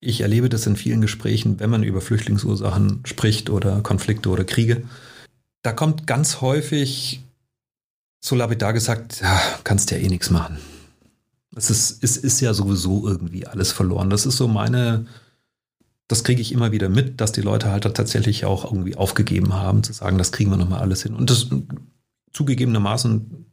ich 0.00 0.20
erlebe 0.20 0.48
das 0.48 0.66
in 0.66 0.76
vielen 0.76 1.00
Gesprächen, 1.00 1.60
wenn 1.60 1.70
man 1.70 1.82
über 1.82 2.00
Flüchtlingsursachen 2.00 3.02
spricht 3.04 3.50
oder 3.50 3.80
Konflikte 3.82 4.28
oder 4.28 4.44
Kriege. 4.44 4.82
Da 5.62 5.72
kommt 5.72 6.06
ganz 6.06 6.40
häufig 6.40 7.22
so 8.20 8.34
lapidar 8.34 8.72
gesagt, 8.72 9.20
ja, 9.20 9.40
kannst 9.64 9.90
ja 9.90 9.98
eh 9.98 10.08
nichts 10.08 10.30
machen. 10.30 10.58
Es 11.58 11.70
ist, 11.70 12.04
es 12.04 12.16
ist 12.16 12.40
ja 12.40 12.54
sowieso 12.54 13.06
irgendwie 13.06 13.46
alles 13.46 13.72
verloren. 13.72 14.10
Das 14.10 14.26
ist 14.26 14.36
so 14.36 14.46
meine, 14.46 15.06
das 16.06 16.22
kriege 16.22 16.40
ich 16.40 16.52
immer 16.52 16.70
wieder 16.70 16.88
mit, 16.88 17.20
dass 17.20 17.32
die 17.32 17.40
Leute 17.40 17.70
halt 17.70 17.82
tatsächlich 17.82 18.44
auch 18.44 18.64
irgendwie 18.64 18.96
aufgegeben 18.96 19.54
haben, 19.54 19.82
zu 19.82 19.92
sagen, 19.92 20.18
das 20.18 20.30
kriegen 20.30 20.50
wir 20.50 20.56
nochmal 20.56 20.80
alles 20.80 21.02
hin. 21.02 21.14
Und 21.14 21.30
das 21.30 21.48
zugegebenermaßen, 22.32 23.46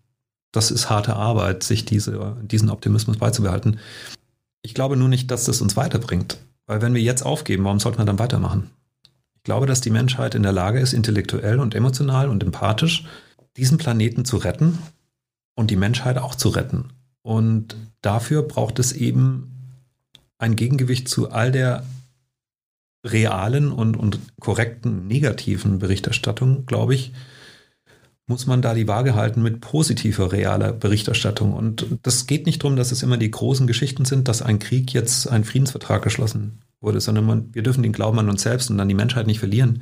das 0.52 0.70
ist 0.70 0.90
harte 0.90 1.16
Arbeit, 1.16 1.64
sich 1.64 1.84
diese, 1.86 2.38
diesen 2.44 2.70
Optimismus 2.70 3.18
beizubehalten. 3.18 3.80
Ich 4.62 4.76
glaube 4.76 4.98
nur 4.98 5.10
nicht, 5.10 5.32
dass 5.32 5.46
das 5.46 5.62
uns 5.62 5.76
weiterbringt. 5.76 6.38
Weil 6.68 6.82
wenn 6.82 6.94
wir 6.94 7.02
jetzt 7.02 7.24
aufgeben, 7.24 7.64
warum 7.64 7.80
sollte 7.80 7.98
man 7.98 8.08
dann 8.08 8.20
weitermachen? 8.20 8.70
Ich 9.36 9.44
glaube, 9.44 9.66
dass 9.66 9.82
die 9.82 9.90
Menschheit 9.90 10.36
in 10.36 10.44
der 10.44 10.52
Lage 10.52 10.80
ist, 10.80 10.94
intellektuell 10.94 11.60
und 11.60 11.74
emotional 11.76 12.30
und 12.30 12.44
empathisch 12.44 13.06
diesen 13.58 13.78
Planeten 13.78 14.26
zu 14.26 14.38
retten 14.38 14.78
und 15.56 15.72
die 15.72 15.76
Menschheit 15.76 16.18
auch 16.18 16.36
zu 16.36 16.50
retten. 16.50 16.90
Und 17.26 17.76
dafür 18.02 18.44
braucht 18.44 18.78
es 18.78 18.92
eben 18.92 19.82
ein 20.38 20.56
Gegengewicht 20.56 21.10
zu 21.10 21.32
all 21.32 21.52
der 21.52 21.84
realen 23.04 23.72
und, 23.72 23.98
und 23.98 24.20
korrekten 24.40 25.08
negativen 25.08 25.80
Berichterstattung, 25.80 26.68
glaube 26.68 26.94
ich, 26.94 27.14
muss 28.28 28.46
man 28.46 28.62
da 28.62 28.76
die 28.76 28.88
Waage 28.88 29.16
halten 29.16 29.42
mit 29.42 29.60
positiver, 29.60 30.32
realer 30.34 30.72
Berichterstattung. 30.72 31.54
Und 31.54 31.88
das 32.04 32.28
geht 32.28 32.46
nicht 32.46 32.64
darum, 32.64 32.76
dass 32.76 32.92
es 32.92 33.02
immer 33.02 33.18
die 33.18 33.32
großen 33.32 33.66
Geschichten 33.66 34.06
sind, 34.06 34.28
dass 34.28 34.44
ein 34.44 34.60
Krieg 34.60 34.94
jetzt 34.94 35.28
ein 35.28 35.44
Friedensvertrag 35.44 36.04
geschlossen 36.04 36.62
wurde, 36.80 37.02
sondern 37.02 37.26
man, 37.26 37.56
wir 37.56 37.64
dürfen 37.64 37.82
den 37.82 37.92
Glauben 37.92 38.20
an 38.20 38.30
uns 38.30 38.44
selbst 38.44 38.70
und 38.70 38.80
an 38.80 38.88
die 38.88 38.94
Menschheit 38.94 39.26
nicht 39.26 39.40
verlieren. 39.40 39.82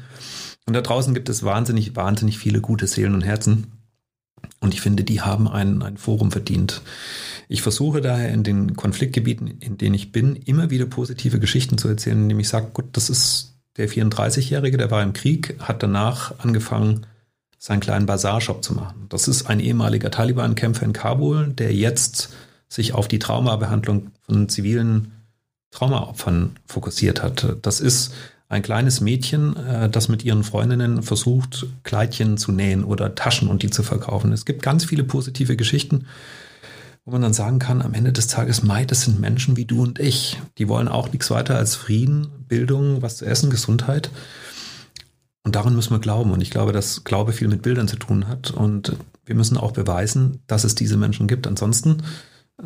Und 0.65 0.75
da 0.75 0.82
draußen 0.82 1.13
gibt 1.13 1.27
es 1.27 1.43
wahnsinnig, 1.43 1.93
wahnsinnig 1.97 2.38
viele 2.38 2.62
gute 2.62 2.88
Seelen 2.88 3.15
und 3.15 3.25
Herzen. 3.25 3.83
Und 4.60 4.73
ich 4.73 4.82
finde, 4.82 5.03
die 5.03 5.21
haben 5.21 5.47
ein, 5.47 5.82
ein 5.82 5.97
Forum 5.97 6.32
verdient. 6.32 6.82
Ich 7.49 7.62
versuche 7.62 8.01
daher 8.01 8.29
in 8.29 8.43
den 8.43 8.75
Konfliktgebieten, 8.75 9.47
in 9.60 9.77
denen 9.77 9.95
ich 9.95 10.12
bin, 10.12 10.36
immer 10.36 10.69
wieder 10.69 10.86
positive 10.86 11.39
Geschichten 11.39 11.77
zu 11.77 11.88
erzählen, 11.88 12.21
indem 12.21 12.39
ich 12.39 12.49
sage, 12.49 12.67
gut, 12.73 12.86
das 12.93 13.10
ist 13.10 13.56
der 13.77 13.89
34-Jährige, 13.89 14.77
der 14.77 14.91
war 14.91 15.03
im 15.03 15.13
Krieg, 15.13 15.56
hat 15.60 15.84
danach 15.84 16.39
angefangen, 16.39 17.06
seinen 17.58 17.79
kleinen 17.79 18.06
Bazarshop 18.06 18.63
zu 18.63 18.73
machen. 18.73 19.06
Das 19.10 19.27
ist 19.27 19.49
ein 19.49 19.60
ehemaliger 19.60 20.12
Taliban-Kämpfer 20.12 20.86
in 20.86 20.93
Kabul, 20.93 21.47
der 21.53 21.73
jetzt 21.73 22.34
sich 22.67 22.93
auf 22.93 23.08
die 23.08 23.19
Traumabehandlung 23.19 24.12
von 24.21 24.49
zivilen 24.49 25.13
Traumaopfern 25.71 26.58
fokussiert 26.65 27.23
hat. 27.23 27.58
Das 27.62 27.79
ist 27.79 28.13
ein 28.54 28.62
kleines 28.62 29.02
Mädchen, 29.02 29.58
äh, 29.58 29.89
das 29.89 30.08
mit 30.08 30.24
ihren 30.24 30.44
Freundinnen 30.44 31.04
versucht, 31.04 31.66
Kleidchen 31.84 32.38
zu 32.38 32.52
nähen 32.52 32.84
oder 32.84 33.16
Taschen 33.16 33.48
und 33.48 33.63
die 33.63 33.70
zu 33.70 33.84
verkaufen. 33.84 34.32
Es 34.32 34.46
gibt 34.46 34.62
ganz 34.62 34.86
viele 34.86 35.04
positive 35.04 35.56
Geschichten 35.56 36.06
wo 37.06 37.12
man 37.12 37.22
dann 37.22 37.34
sagen 37.34 37.60
kann, 37.60 37.82
am 37.82 37.94
Ende 37.94 38.13
des 38.13 38.28
Tages, 38.28 38.63
Mai, 38.63 38.86
das 38.86 39.02
sind 39.02 39.20
Menschen 39.20 39.58
wie 39.58 39.66
du 39.66 39.82
und 39.82 40.00
ich. 40.00 40.39
Die 40.58 40.70
wollen 40.70 40.88
auch 40.88 41.12
nichts 41.12 41.30
weiter 41.32 41.58
als 41.58 41.76
Frieden, 41.76 42.28
Bildung, 42.48 43.02
was 43.02 43.18
zu 43.18 43.26
essen, 43.26 43.50
Gesundheit. 43.50 44.10
Und 45.44 45.56
daran 45.56 45.76
müssen 45.76 45.92
wir 45.92 46.00
glauben. 46.00 46.32
Und 46.32 46.39
ich 46.39 46.50
glaube, 46.50 46.72
dass 46.72 47.04
Glaube 47.04 47.34
viel 47.34 47.50
mit 47.50 47.62
Bildern 47.62 47.89
zu 47.89 47.98
tun 47.98 48.30
hat. 48.30 48.52
Und 48.52 48.96
wir 49.26 49.36
müssen 49.36 49.58
auch 49.58 49.72
beweisen, 49.72 50.39
dass 50.48 50.63
es 50.63 50.76
diese 50.76 50.96
Menschen 50.96 51.28
gibt. 51.28 51.46
Ansonsten 51.46 52.04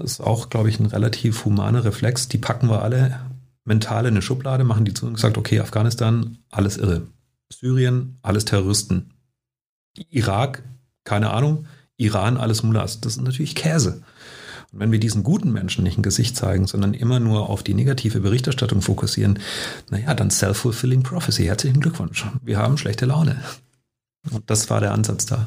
ist 0.04 0.22
auch, 0.22 0.50
glaube 0.50 0.70
ich, 0.70 0.80
ein 0.80 0.86
relativ 0.86 1.46
humaner 1.46 1.84
Reflex. 1.84 2.28
Die 2.28 2.38
packen 2.38 2.70
wir 2.70 2.84
alle 2.84 3.20
mental 3.68 4.06
in 4.06 4.14
eine 4.14 4.22
Schublade, 4.22 4.64
machen 4.64 4.86
die 4.86 4.94
zu 4.94 5.06
und 5.06 5.16
gesagt, 5.16 5.38
okay, 5.38 5.60
Afghanistan, 5.60 6.38
alles 6.50 6.78
irre. 6.78 7.08
Syrien, 7.52 8.18
alles 8.22 8.46
Terroristen. 8.46 9.14
Irak, 10.10 10.64
keine 11.04 11.32
Ahnung. 11.32 11.66
Iran, 11.98 12.38
alles 12.38 12.64
Mullahs. 12.64 13.02
Das 13.02 13.18
ist 13.18 13.22
natürlich 13.22 13.56
Käse. 13.56 14.02
Und 14.72 14.80
wenn 14.80 14.92
wir 14.92 15.00
diesen 15.00 15.24
guten 15.24 15.52
Menschen 15.52 15.84
nicht 15.84 15.98
ein 15.98 16.04
Gesicht 16.04 16.36
zeigen, 16.36 16.68
sondern 16.68 16.94
immer 16.94 17.20
nur 17.20 17.50
auf 17.50 17.64
die 17.64 17.74
negative 17.74 18.20
Berichterstattung 18.20 18.82
fokussieren, 18.82 19.40
naja, 19.90 20.14
dann 20.14 20.30
self-fulfilling 20.30 21.04
prophecy. 21.04 21.46
Herzlichen 21.46 21.80
Glückwunsch. 21.80 22.26
Wir 22.44 22.58
haben 22.58 22.78
schlechte 22.78 23.06
Laune. 23.06 23.42
Und 24.32 24.50
das 24.50 24.70
war 24.70 24.82
der 24.82 24.94
Ansatz 24.94 25.26
da. 25.26 25.46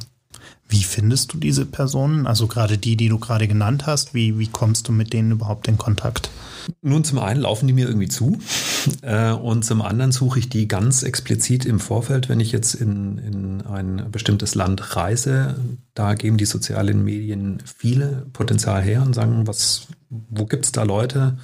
Wie 0.71 0.85
findest 0.85 1.33
du 1.33 1.39
diese 1.39 1.67
Personen? 1.67 2.29
Also 2.29 2.47
gerade 2.47 2.79
die, 2.79 2.97
die 2.97 3.09
du 3.09 3.19
gerade 3.19 3.49
genannt 3.49 3.87
hast, 3.87 4.15
wie, 4.15 4.39
wie 4.39 4.47
kommst 4.47 4.87
du 4.87 4.93
mit 4.93 5.13
denen 5.13 5.33
überhaupt 5.33 5.67
in 5.67 5.77
Kontakt? 5.77 6.31
Nun, 6.81 7.03
zum 7.03 7.19
einen 7.19 7.41
laufen 7.41 7.67
die 7.67 7.73
mir 7.73 7.89
irgendwie 7.89 8.07
zu 8.07 8.39
äh, 9.03 9.33
und 9.33 9.65
zum 9.65 9.83
anderen 9.83 10.13
suche 10.13 10.39
ich 10.39 10.49
die 10.49 10.69
ganz 10.69 11.03
explizit 11.03 11.65
im 11.65 11.81
Vorfeld, 11.81 12.29
wenn 12.29 12.39
ich 12.39 12.53
jetzt 12.53 12.75
in, 12.75 13.19
in 13.19 13.63
ein 13.63 14.07
bestimmtes 14.13 14.55
Land 14.55 14.95
reise. 14.95 15.57
Da 15.95 16.15
geben 16.15 16.37
die 16.37 16.45
sozialen 16.45 17.03
Medien 17.03 17.59
viele 17.65 18.27
Potenzial 18.33 18.81
her 18.81 19.03
und 19.03 19.13
sagen, 19.13 19.49
was, 19.49 19.89
wo 20.09 20.47
gibt 20.47 20.67
es 20.67 20.73
da 20.73 20.85
Leute, 20.85 21.37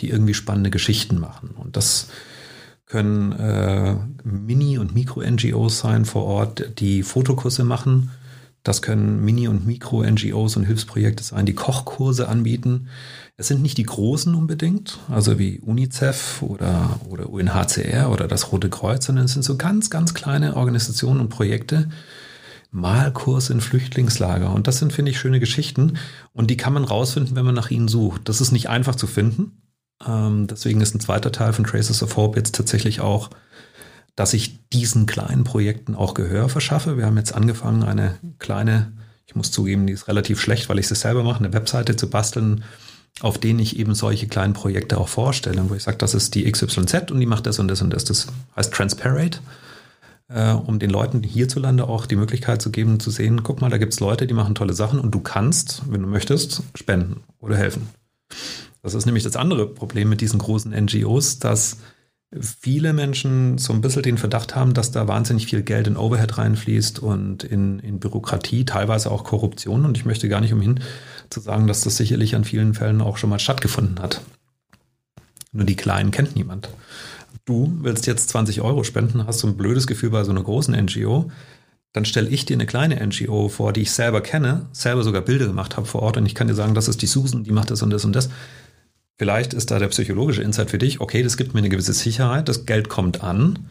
die 0.00 0.08
irgendwie 0.08 0.34
spannende 0.34 0.70
Geschichten 0.70 1.18
machen? 1.18 1.50
Und 1.50 1.76
das 1.76 2.08
können 2.86 3.32
äh, 3.32 3.96
Mini- 4.24 4.78
und 4.78 4.94
Mikro-NGOs 4.94 5.78
sein 5.78 6.06
vor 6.06 6.24
Ort, 6.24 6.80
die 6.80 7.02
Fotokurse 7.02 7.64
machen 7.64 8.10
das 8.62 8.80
können 8.80 9.24
Mini- 9.24 9.48
und 9.48 9.66
Mikro-NGOs 9.66 10.56
und 10.56 10.64
Hilfsprojekte 10.64 11.24
sein, 11.24 11.46
die 11.46 11.54
Kochkurse 11.54 12.28
anbieten. 12.28 12.88
Es 13.36 13.48
sind 13.48 13.62
nicht 13.62 13.78
die 13.78 13.84
großen 13.84 14.34
unbedingt, 14.34 14.98
also 15.08 15.38
wie 15.38 15.58
UNICEF 15.58 16.42
oder, 16.42 17.00
oder 17.08 17.28
UNHCR 17.28 18.10
oder 18.10 18.28
das 18.28 18.52
Rote 18.52 18.70
Kreuz, 18.70 19.06
sondern 19.06 19.24
es 19.24 19.32
sind 19.32 19.42
so 19.42 19.56
ganz, 19.56 19.90
ganz 19.90 20.14
kleine 20.14 20.56
Organisationen 20.56 21.20
und 21.20 21.28
Projekte. 21.28 21.88
Malkurs 22.70 23.50
in 23.50 23.60
Flüchtlingslager. 23.60 24.50
Und 24.50 24.66
das 24.66 24.78
sind, 24.78 24.94
finde 24.94 25.10
ich, 25.10 25.18
schöne 25.18 25.40
Geschichten. 25.40 25.98
Und 26.32 26.48
die 26.50 26.56
kann 26.56 26.72
man 26.72 26.84
rausfinden, 26.84 27.36
wenn 27.36 27.44
man 27.44 27.54
nach 27.54 27.70
ihnen 27.70 27.86
sucht. 27.86 28.28
Das 28.28 28.40
ist 28.40 28.50
nicht 28.50 28.70
einfach 28.70 28.94
zu 28.94 29.06
finden. 29.06 29.62
Ähm, 30.06 30.46
deswegen 30.46 30.80
ist 30.80 30.94
ein 30.94 31.00
zweiter 31.00 31.32
Teil 31.32 31.52
von 31.52 31.64
Traces 31.64 32.02
of 32.02 32.16
Hope 32.16 32.38
jetzt 32.38 32.54
tatsächlich 32.54 33.00
auch 33.00 33.28
dass 34.16 34.34
ich 34.34 34.68
diesen 34.70 35.06
kleinen 35.06 35.44
Projekten 35.44 35.94
auch 35.94 36.14
Gehör 36.14 36.48
verschaffe. 36.48 36.96
Wir 36.96 37.06
haben 37.06 37.16
jetzt 37.16 37.34
angefangen, 37.34 37.82
eine 37.82 38.18
kleine, 38.38 38.92
ich 39.26 39.34
muss 39.34 39.50
zugeben, 39.50 39.86
die 39.86 39.92
ist 39.94 40.08
relativ 40.08 40.40
schlecht, 40.40 40.68
weil 40.68 40.78
ich 40.78 40.88
sie 40.88 40.94
selber 40.94 41.22
mache, 41.22 41.38
eine 41.38 41.52
Webseite 41.52 41.96
zu 41.96 42.10
basteln, 42.10 42.64
auf 43.20 43.38
denen 43.38 43.58
ich 43.58 43.78
eben 43.78 43.94
solche 43.94 44.26
kleinen 44.26 44.52
Projekte 44.52 44.98
auch 44.98 45.08
vorstelle, 45.08 45.68
wo 45.68 45.74
ich 45.74 45.82
sage, 45.82 45.98
das 45.98 46.14
ist 46.14 46.34
die 46.34 46.50
XYZ 46.50 47.10
und 47.10 47.20
die 47.20 47.26
macht 47.26 47.46
das 47.46 47.58
und 47.58 47.68
das 47.68 47.82
und 47.82 47.92
das. 47.92 48.04
Das 48.04 48.26
heißt 48.56 48.72
Transparate, 48.72 49.38
äh, 50.28 50.52
um 50.52 50.78
den 50.78 50.90
Leuten 50.90 51.22
hierzulande 51.22 51.88
auch 51.88 52.06
die 52.06 52.16
Möglichkeit 52.16 52.62
zu 52.62 52.70
geben, 52.70 53.00
zu 53.00 53.10
sehen, 53.10 53.42
guck 53.42 53.60
mal, 53.60 53.70
da 53.70 53.78
gibt 53.78 53.92
es 53.92 54.00
Leute, 54.00 54.26
die 54.26 54.34
machen 54.34 54.54
tolle 54.54 54.74
Sachen 54.74 54.98
und 54.98 55.12
du 55.12 55.20
kannst, 55.20 55.82
wenn 55.88 56.02
du 56.02 56.08
möchtest, 56.08 56.62
spenden 56.74 57.22
oder 57.38 57.56
helfen. 57.56 57.88
Das 58.82 58.94
ist 58.94 59.06
nämlich 59.06 59.24
das 59.24 59.36
andere 59.36 59.66
Problem 59.68 60.08
mit 60.08 60.20
diesen 60.20 60.40
großen 60.40 60.72
NGOs, 60.72 61.38
dass 61.38 61.76
viele 62.40 62.92
Menschen 62.92 63.58
so 63.58 63.72
ein 63.72 63.80
bisschen 63.80 64.02
den 64.02 64.18
Verdacht 64.18 64.54
haben, 64.54 64.72
dass 64.74 64.90
da 64.90 65.06
wahnsinnig 65.06 65.46
viel 65.46 65.62
Geld 65.62 65.86
in 65.86 65.96
Overhead 65.96 66.38
reinfließt 66.38 66.98
und 66.98 67.44
in, 67.44 67.78
in 67.80 68.00
Bürokratie, 68.00 68.64
teilweise 68.64 69.10
auch 69.10 69.24
Korruption. 69.24 69.84
Und 69.84 69.98
ich 69.98 70.04
möchte 70.04 70.28
gar 70.28 70.40
nicht 70.40 70.52
umhin 70.52 70.80
zu 71.28 71.40
sagen, 71.40 71.66
dass 71.66 71.82
das 71.82 71.96
sicherlich 71.96 72.34
an 72.34 72.44
vielen 72.44 72.74
Fällen 72.74 73.02
auch 73.02 73.18
schon 73.18 73.30
mal 73.30 73.38
stattgefunden 73.38 74.00
hat. 74.00 74.22
Nur 75.52 75.66
die 75.66 75.76
Kleinen 75.76 76.10
kennt 76.10 76.34
niemand. 76.34 76.70
Du 77.44 77.72
willst 77.80 78.06
jetzt 78.06 78.30
20 78.30 78.62
Euro 78.62 78.84
spenden, 78.84 79.26
hast 79.26 79.40
so 79.40 79.48
ein 79.48 79.56
blödes 79.56 79.86
Gefühl 79.86 80.10
bei 80.10 80.24
so 80.24 80.30
einer 80.30 80.42
großen 80.42 80.74
NGO. 80.74 81.30
Dann 81.92 82.06
stelle 82.06 82.30
ich 82.30 82.46
dir 82.46 82.54
eine 82.54 82.66
kleine 82.66 83.06
NGO 83.06 83.48
vor, 83.50 83.74
die 83.74 83.82
ich 83.82 83.92
selber 83.92 84.22
kenne, 84.22 84.66
selber 84.72 85.02
sogar 85.02 85.20
Bilder 85.20 85.46
gemacht 85.46 85.76
habe 85.76 85.86
vor 85.86 86.00
Ort 86.00 86.16
und 86.16 86.24
ich 86.24 86.34
kann 86.34 86.48
dir 86.48 86.54
sagen, 86.54 86.74
das 86.74 86.88
ist 86.88 87.02
die 87.02 87.06
Susan, 87.06 87.44
die 87.44 87.52
macht 87.52 87.70
das 87.70 87.82
und 87.82 87.90
das 87.90 88.06
und 88.06 88.16
das 88.16 88.30
Vielleicht 89.22 89.54
ist 89.54 89.70
da 89.70 89.78
der 89.78 89.86
psychologische 89.86 90.42
Insight 90.42 90.70
für 90.70 90.78
dich, 90.78 91.00
okay, 91.00 91.22
das 91.22 91.36
gibt 91.36 91.54
mir 91.54 91.58
eine 91.58 91.68
gewisse 91.68 91.92
Sicherheit, 91.92 92.48
das 92.48 92.66
Geld 92.66 92.88
kommt 92.88 93.22
an. 93.22 93.68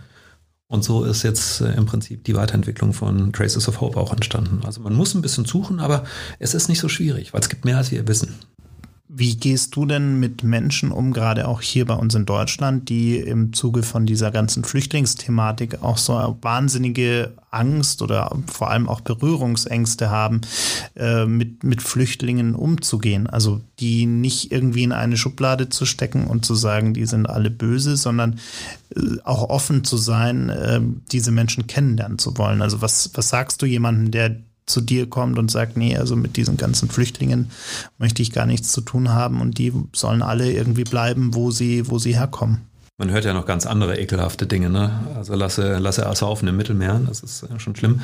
Und 0.68 0.86
so 0.86 1.04
ist 1.04 1.24
jetzt 1.24 1.60
äh, 1.60 1.74
im 1.74 1.86
Prinzip 1.86 2.24
die 2.24 2.38
Weiterentwicklung 2.38 2.94
von 2.94 3.34
Traces 3.34 3.68
of 3.68 3.82
Hope 3.82 4.00
auch 4.00 4.14
entstanden. 4.14 4.62
Also 4.64 4.80
man 4.80 4.94
muss 4.94 5.14
ein 5.14 5.22
bisschen 5.22 5.44
suchen, 5.44 5.82
aber 5.82 6.06
es 6.40 6.54
ist 6.54 6.70
nicht 6.70 6.80
so 6.80 6.88
schwierig, 6.88 7.34
weil 7.34 7.42
es 7.42 7.50
gibt 7.50 7.66
mehr, 7.66 7.76
als 7.76 7.92
wir 7.92 8.08
wissen. 8.08 8.40
Wie 9.14 9.36
gehst 9.36 9.76
du 9.76 9.86
denn 9.86 10.22
mit 10.22 10.42
Menschen 10.42 10.90
um, 10.90 11.12
gerade 11.12 11.46
auch 11.50 11.60
hier 11.60 11.86
bei 11.86 11.96
uns 11.96 12.16
in 12.16 12.26
Deutschland, 12.26 12.88
die 12.88 13.18
im 13.18 13.52
Zuge 13.52 13.84
von 13.84 14.06
dieser 14.06 14.32
ganzen 14.32 14.64
Flüchtlingsthematik 14.64 15.84
auch 15.84 15.98
so 15.98 16.38
wahnsinnige 16.42 17.34
Angst 17.50 18.02
oder 18.02 18.34
vor 18.48 18.72
allem 18.72 18.88
auch 18.88 19.02
Berührungsängste 19.02 20.10
haben, 20.10 20.40
äh, 20.96 21.26
mit, 21.26 21.66
mit 21.66 21.82
Flüchtlingen 21.82 22.56
umzugehen? 22.56 23.28
Also 23.28 23.60
die 23.80 24.06
nicht 24.06 24.54
irgendwie 24.54 24.84
in 24.84 24.94
eine 24.94 25.18
Schublade 25.18 25.68
zu 25.68 25.86
stecken 25.86 26.28
und 26.28 26.46
zu 26.46 26.56
sagen, 26.56 26.94
die 26.94 27.06
sind 27.06 27.26
alle 27.26 27.52
böse, 27.52 27.98
sondern 27.98 28.40
äh, 28.96 29.18
auch 29.26 29.50
offen 29.50 29.84
zu 29.84 29.98
sein, 29.98 30.48
äh, 30.48 30.80
diese 31.12 31.32
Menschen 31.32 31.68
kennenlernen 31.68 32.18
zu 32.18 32.38
wollen. 32.38 32.62
Also 32.62 32.82
was, 32.82 33.12
was 33.14 33.28
sagst 33.28 33.62
du 33.62 33.66
jemandem, 33.66 34.12
der 34.12 34.38
zu 34.72 34.82
dir 34.82 35.10
kommt 35.10 35.38
und 35.38 35.52
sagt, 35.52 35.78
nee, 35.78 35.96
also 35.98 36.16
mit 36.16 36.38
diesen 36.38 36.58
ganzen 36.58 36.90
Flüchtlingen 36.90 37.52
möchte 37.98 38.22
ich 38.22 38.32
gar 38.32 38.46
nichts 38.46 38.72
zu 38.72 38.82
tun 38.82 39.10
haben 39.10 39.42
und 39.42 39.58
die 39.58 39.74
sollen 39.94 40.22
alle 40.22 40.52
irgendwie 40.52 40.84
bleiben, 40.84 41.34
wo 41.34 41.52
sie, 41.52 41.90
wo 41.90 42.00
sie 42.00 42.16
herkommen. 42.16 42.71
Man 42.98 43.10
hört 43.10 43.26
ja 43.26 43.34
noch 43.34 43.48
ganz 43.48 43.66
andere 43.66 44.00
ekelhafte 44.00 44.46
Dinge, 44.46 44.70
ne? 44.70 44.92
Also 45.16 45.34
lasse, 45.34 45.80
lasse 45.80 46.04
ersaufen 46.04 46.48
im 46.48 46.56
Mittelmeer, 46.56 47.02
das 47.08 47.22
ist 47.22 47.48
schon 47.58 47.76
schlimm. 47.76 48.02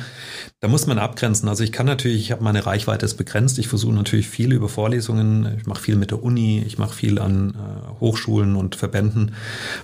Da 0.60 0.66
muss 0.66 0.88
man 0.88 0.98
abgrenzen. 0.98 1.48
Also 1.48 1.62
ich 1.62 1.70
kann 1.70 1.86
natürlich, 1.86 2.20
ich 2.22 2.32
habe 2.32 2.42
meine 2.42 2.66
Reichweite 2.66 3.06
ist 3.06 3.14
begrenzt. 3.14 3.58
Ich 3.58 3.68
versuche 3.68 3.94
natürlich 3.94 4.28
viel 4.28 4.52
über 4.52 4.68
Vorlesungen. 4.68 5.56
Ich 5.56 5.66
mache 5.66 5.82
viel 5.82 5.94
mit 5.94 6.10
der 6.10 6.22
Uni, 6.22 6.64
ich 6.66 6.78
mache 6.78 6.94
viel 6.94 7.20
an 7.20 7.50
äh, 7.50 8.00
Hochschulen 8.00 8.56
und 8.56 8.74
Verbänden. 8.74 9.34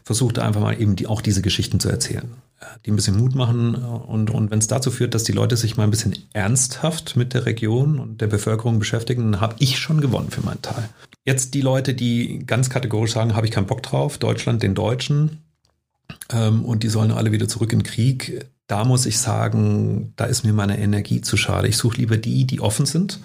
Versuche 0.03 0.43
einfach 0.43 0.61
mal 0.61 0.81
eben 0.81 0.97
die, 0.97 1.07
auch 1.07 1.21
diese 1.21 1.43
Geschichten 1.43 1.79
zu 1.79 1.89
erzählen 1.91 2.35
die 2.85 2.91
ein 2.91 2.97
bisschen 2.97 3.17
Mut 3.17 3.35
machen. 3.35 3.75
Und, 3.75 4.31
und 4.31 4.51
wenn 4.51 4.59
es 4.59 4.67
dazu 4.67 4.91
führt, 4.91 5.15
dass 5.15 5.25
die 5.25 5.33
Leute 5.33 5.57
sich 5.57 5.77
mal 5.77 5.85
ein 5.85 5.91
bisschen 5.91 6.17
ernsthaft 6.33 7.17
mit 7.17 7.35
der 7.35 7.47
Region 7.47 7.99
und 7.99 8.21
der 8.21 8.27
Bevölkerung 8.27 8.79
beschäftigen, 8.79 9.33
dann 9.33 9.41
habe 9.41 9.57
ich 9.59 9.79
schon 9.79 10.01
gewonnen 10.01 10.31
für 10.31 10.43
meinen 10.43 10.63
Teil. 10.63 10.89
Jetzt 11.25 11.55
die 11.55 11.63
Leute, 11.63 11.95
die 11.95 12.45
ganz 12.47 12.69
kategorisch 12.69 13.13
sagen, 13.13 13.35
habe 13.35 13.47
ich 13.47 13.53
keinen 13.53 13.67
Bock 13.67 13.83
drauf, 13.83 14.19
Deutschland 14.19 14.63
den 14.63 14.75
Deutschen 14.75 14.94
ähm, 16.31 16.65
und 16.65 16.83
die 16.83 16.89
sollen 16.89 17.11
alle 17.11 17.33
wieder 17.33 17.49
zurück 17.49 17.73
in 17.73 17.81
den 17.81 17.85
Krieg. 17.85 18.47
Da 18.67 18.85
muss 18.85 19.07
ich 19.07 19.19
sagen, 19.19 20.13
da 20.17 20.25
ist 20.25 20.45
mir 20.45 20.53
meine 20.53 20.79
Energie 20.79 21.21
zu 21.21 21.37
schade. 21.37 21.69
Ich 21.69 21.77
suche 21.77 21.99
lieber 21.99 22.17
die, 22.17 22.47
die 22.47 22.61
offen 22.61 22.87
sind 22.87 23.21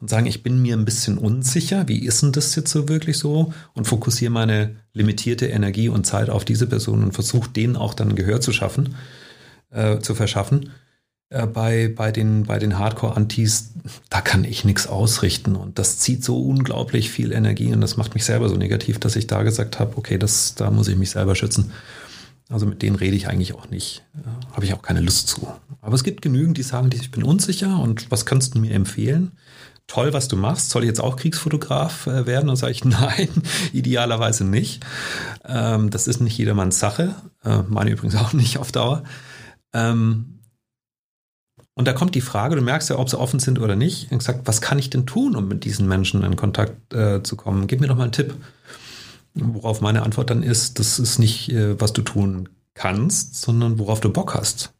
und 0.00 0.10
sagen, 0.10 0.26
ich 0.26 0.42
bin 0.42 0.60
mir 0.60 0.76
ein 0.76 0.84
bisschen 0.84 1.16
unsicher, 1.18 1.88
wie 1.88 2.04
ist 2.04 2.22
denn 2.22 2.32
das 2.32 2.54
jetzt 2.54 2.70
so 2.70 2.88
wirklich 2.88 3.18
so 3.18 3.52
und 3.74 3.86
fokussiere 3.86 4.30
meine 4.30 4.76
limitierte 4.92 5.46
Energie 5.46 5.88
und 5.88 6.06
Zeit 6.06 6.28
auf 6.28 6.44
diese 6.44 6.66
Person 6.66 7.02
und 7.02 7.12
versuche 7.12 7.50
denen 7.50 7.76
auch 7.76 7.94
dann 7.94 8.14
Gehör 8.14 8.40
zu 8.40 8.52
schaffen, 8.52 8.96
äh, 9.70 9.98
zu 10.00 10.14
verschaffen. 10.14 10.70
Äh, 11.28 11.46
bei, 11.46 11.92
bei 11.94 12.12
den, 12.12 12.44
bei 12.44 12.58
den 12.58 12.78
Hardcore-Antis, 12.78 13.72
da 14.10 14.20
kann 14.20 14.44
ich 14.44 14.64
nichts 14.64 14.86
ausrichten 14.86 15.56
und 15.56 15.78
das 15.78 15.98
zieht 15.98 16.22
so 16.22 16.40
unglaublich 16.40 17.10
viel 17.10 17.32
Energie 17.32 17.72
und 17.72 17.80
das 17.80 17.96
macht 17.96 18.14
mich 18.14 18.24
selber 18.24 18.48
so 18.48 18.56
negativ, 18.56 18.98
dass 19.00 19.16
ich 19.16 19.26
da 19.26 19.42
gesagt 19.42 19.80
habe, 19.80 19.96
okay, 19.96 20.18
das, 20.18 20.54
da 20.54 20.70
muss 20.70 20.88
ich 20.88 20.96
mich 20.96 21.10
selber 21.10 21.34
schützen. 21.34 21.72
Also 22.48 22.64
mit 22.64 22.80
denen 22.82 22.94
rede 22.94 23.16
ich 23.16 23.26
eigentlich 23.26 23.54
auch 23.54 23.70
nicht. 23.70 24.04
Äh, 24.14 24.54
habe 24.54 24.64
ich 24.64 24.72
auch 24.72 24.82
keine 24.82 25.00
Lust 25.00 25.28
zu. 25.28 25.48
Aber 25.80 25.94
es 25.94 26.04
gibt 26.04 26.22
genügend, 26.22 26.58
die 26.58 26.62
sagen, 26.62 26.90
ich 26.92 27.10
bin 27.10 27.24
unsicher 27.24 27.80
und 27.80 28.10
was 28.10 28.24
kannst 28.24 28.54
du 28.54 28.60
mir 28.60 28.72
empfehlen? 28.72 29.32
toll, 29.88 30.12
was 30.12 30.26
du 30.26 30.36
machst. 30.36 30.70
Soll 30.70 30.82
ich 30.82 30.88
jetzt 30.88 31.00
auch 31.00 31.16
Kriegsfotograf 31.16 32.06
äh, 32.08 32.26
werden? 32.26 32.50
Und 32.50 32.56
sage 32.56 32.72
ich, 32.72 32.84
nein, 32.84 33.28
idealerweise 33.72 34.44
nicht. 34.44 34.84
Ähm, 35.44 35.90
das 35.90 36.08
ist 36.08 36.20
nicht 36.20 36.36
jedermanns 36.36 36.78
Sache. 36.78 37.14
Äh, 37.44 37.62
meine 37.68 37.90
übrigens 37.90 38.16
auch 38.16 38.32
nicht 38.32 38.58
auf 38.58 38.72
Dauer. 38.72 39.04
Und 41.78 41.86
da 41.86 41.92
kommt 41.92 42.14
die 42.14 42.22
Frage, 42.22 42.56
du 42.56 42.62
merkst 42.62 42.88
ja, 42.88 42.98
ob 42.98 43.10
sie 43.10 43.20
offen 43.20 43.38
sind 43.38 43.60
oder 43.60 43.76
nicht. 43.76 44.10
Und 44.10 44.18
gesagt, 44.18 44.40
was 44.46 44.62
kann 44.62 44.78
ich 44.78 44.88
denn 44.88 45.04
tun, 45.04 45.36
um 45.36 45.46
mit 45.46 45.64
diesen 45.64 45.86
Menschen 45.86 46.22
in 46.22 46.34
Kontakt 46.34 46.94
äh, 46.94 47.22
zu 47.22 47.36
kommen? 47.36 47.66
Gib 47.66 47.80
mir 47.80 47.86
doch 47.86 47.96
mal 47.96 48.04
einen 48.04 48.12
Tipp. 48.12 48.34
Worauf 49.34 49.82
meine 49.82 50.02
Antwort 50.02 50.30
dann 50.30 50.42
ist, 50.42 50.78
das 50.78 50.98
ist 50.98 51.18
nicht, 51.18 51.52
äh, 51.52 51.78
was 51.78 51.92
du 51.92 52.00
tun 52.00 52.48
kannst, 52.72 53.38
sondern 53.42 53.78
worauf 53.78 54.00
du 54.00 54.10
Bock 54.10 54.34
hast. 54.34 54.72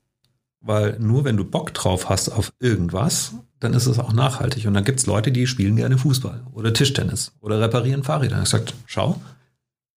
Weil 0.62 0.98
nur 0.98 1.24
wenn 1.24 1.36
du 1.36 1.44
Bock 1.44 1.74
drauf 1.74 2.08
hast 2.08 2.30
auf 2.30 2.50
irgendwas, 2.60 3.34
dann 3.60 3.74
ist 3.74 3.86
es 3.86 3.98
auch 3.98 4.14
nachhaltig. 4.14 4.66
Und 4.66 4.72
dann 4.72 4.84
gibt 4.84 4.98
es 4.98 5.06
Leute, 5.06 5.32
die 5.32 5.46
spielen 5.46 5.76
gerne 5.76 5.98
Fußball 5.98 6.46
oder 6.54 6.72
Tischtennis 6.72 7.32
oder 7.42 7.60
reparieren 7.60 8.04
Fahrräder. 8.04 8.42
Ich 8.42 8.48
sage, 8.48 8.72
schau, 8.86 9.20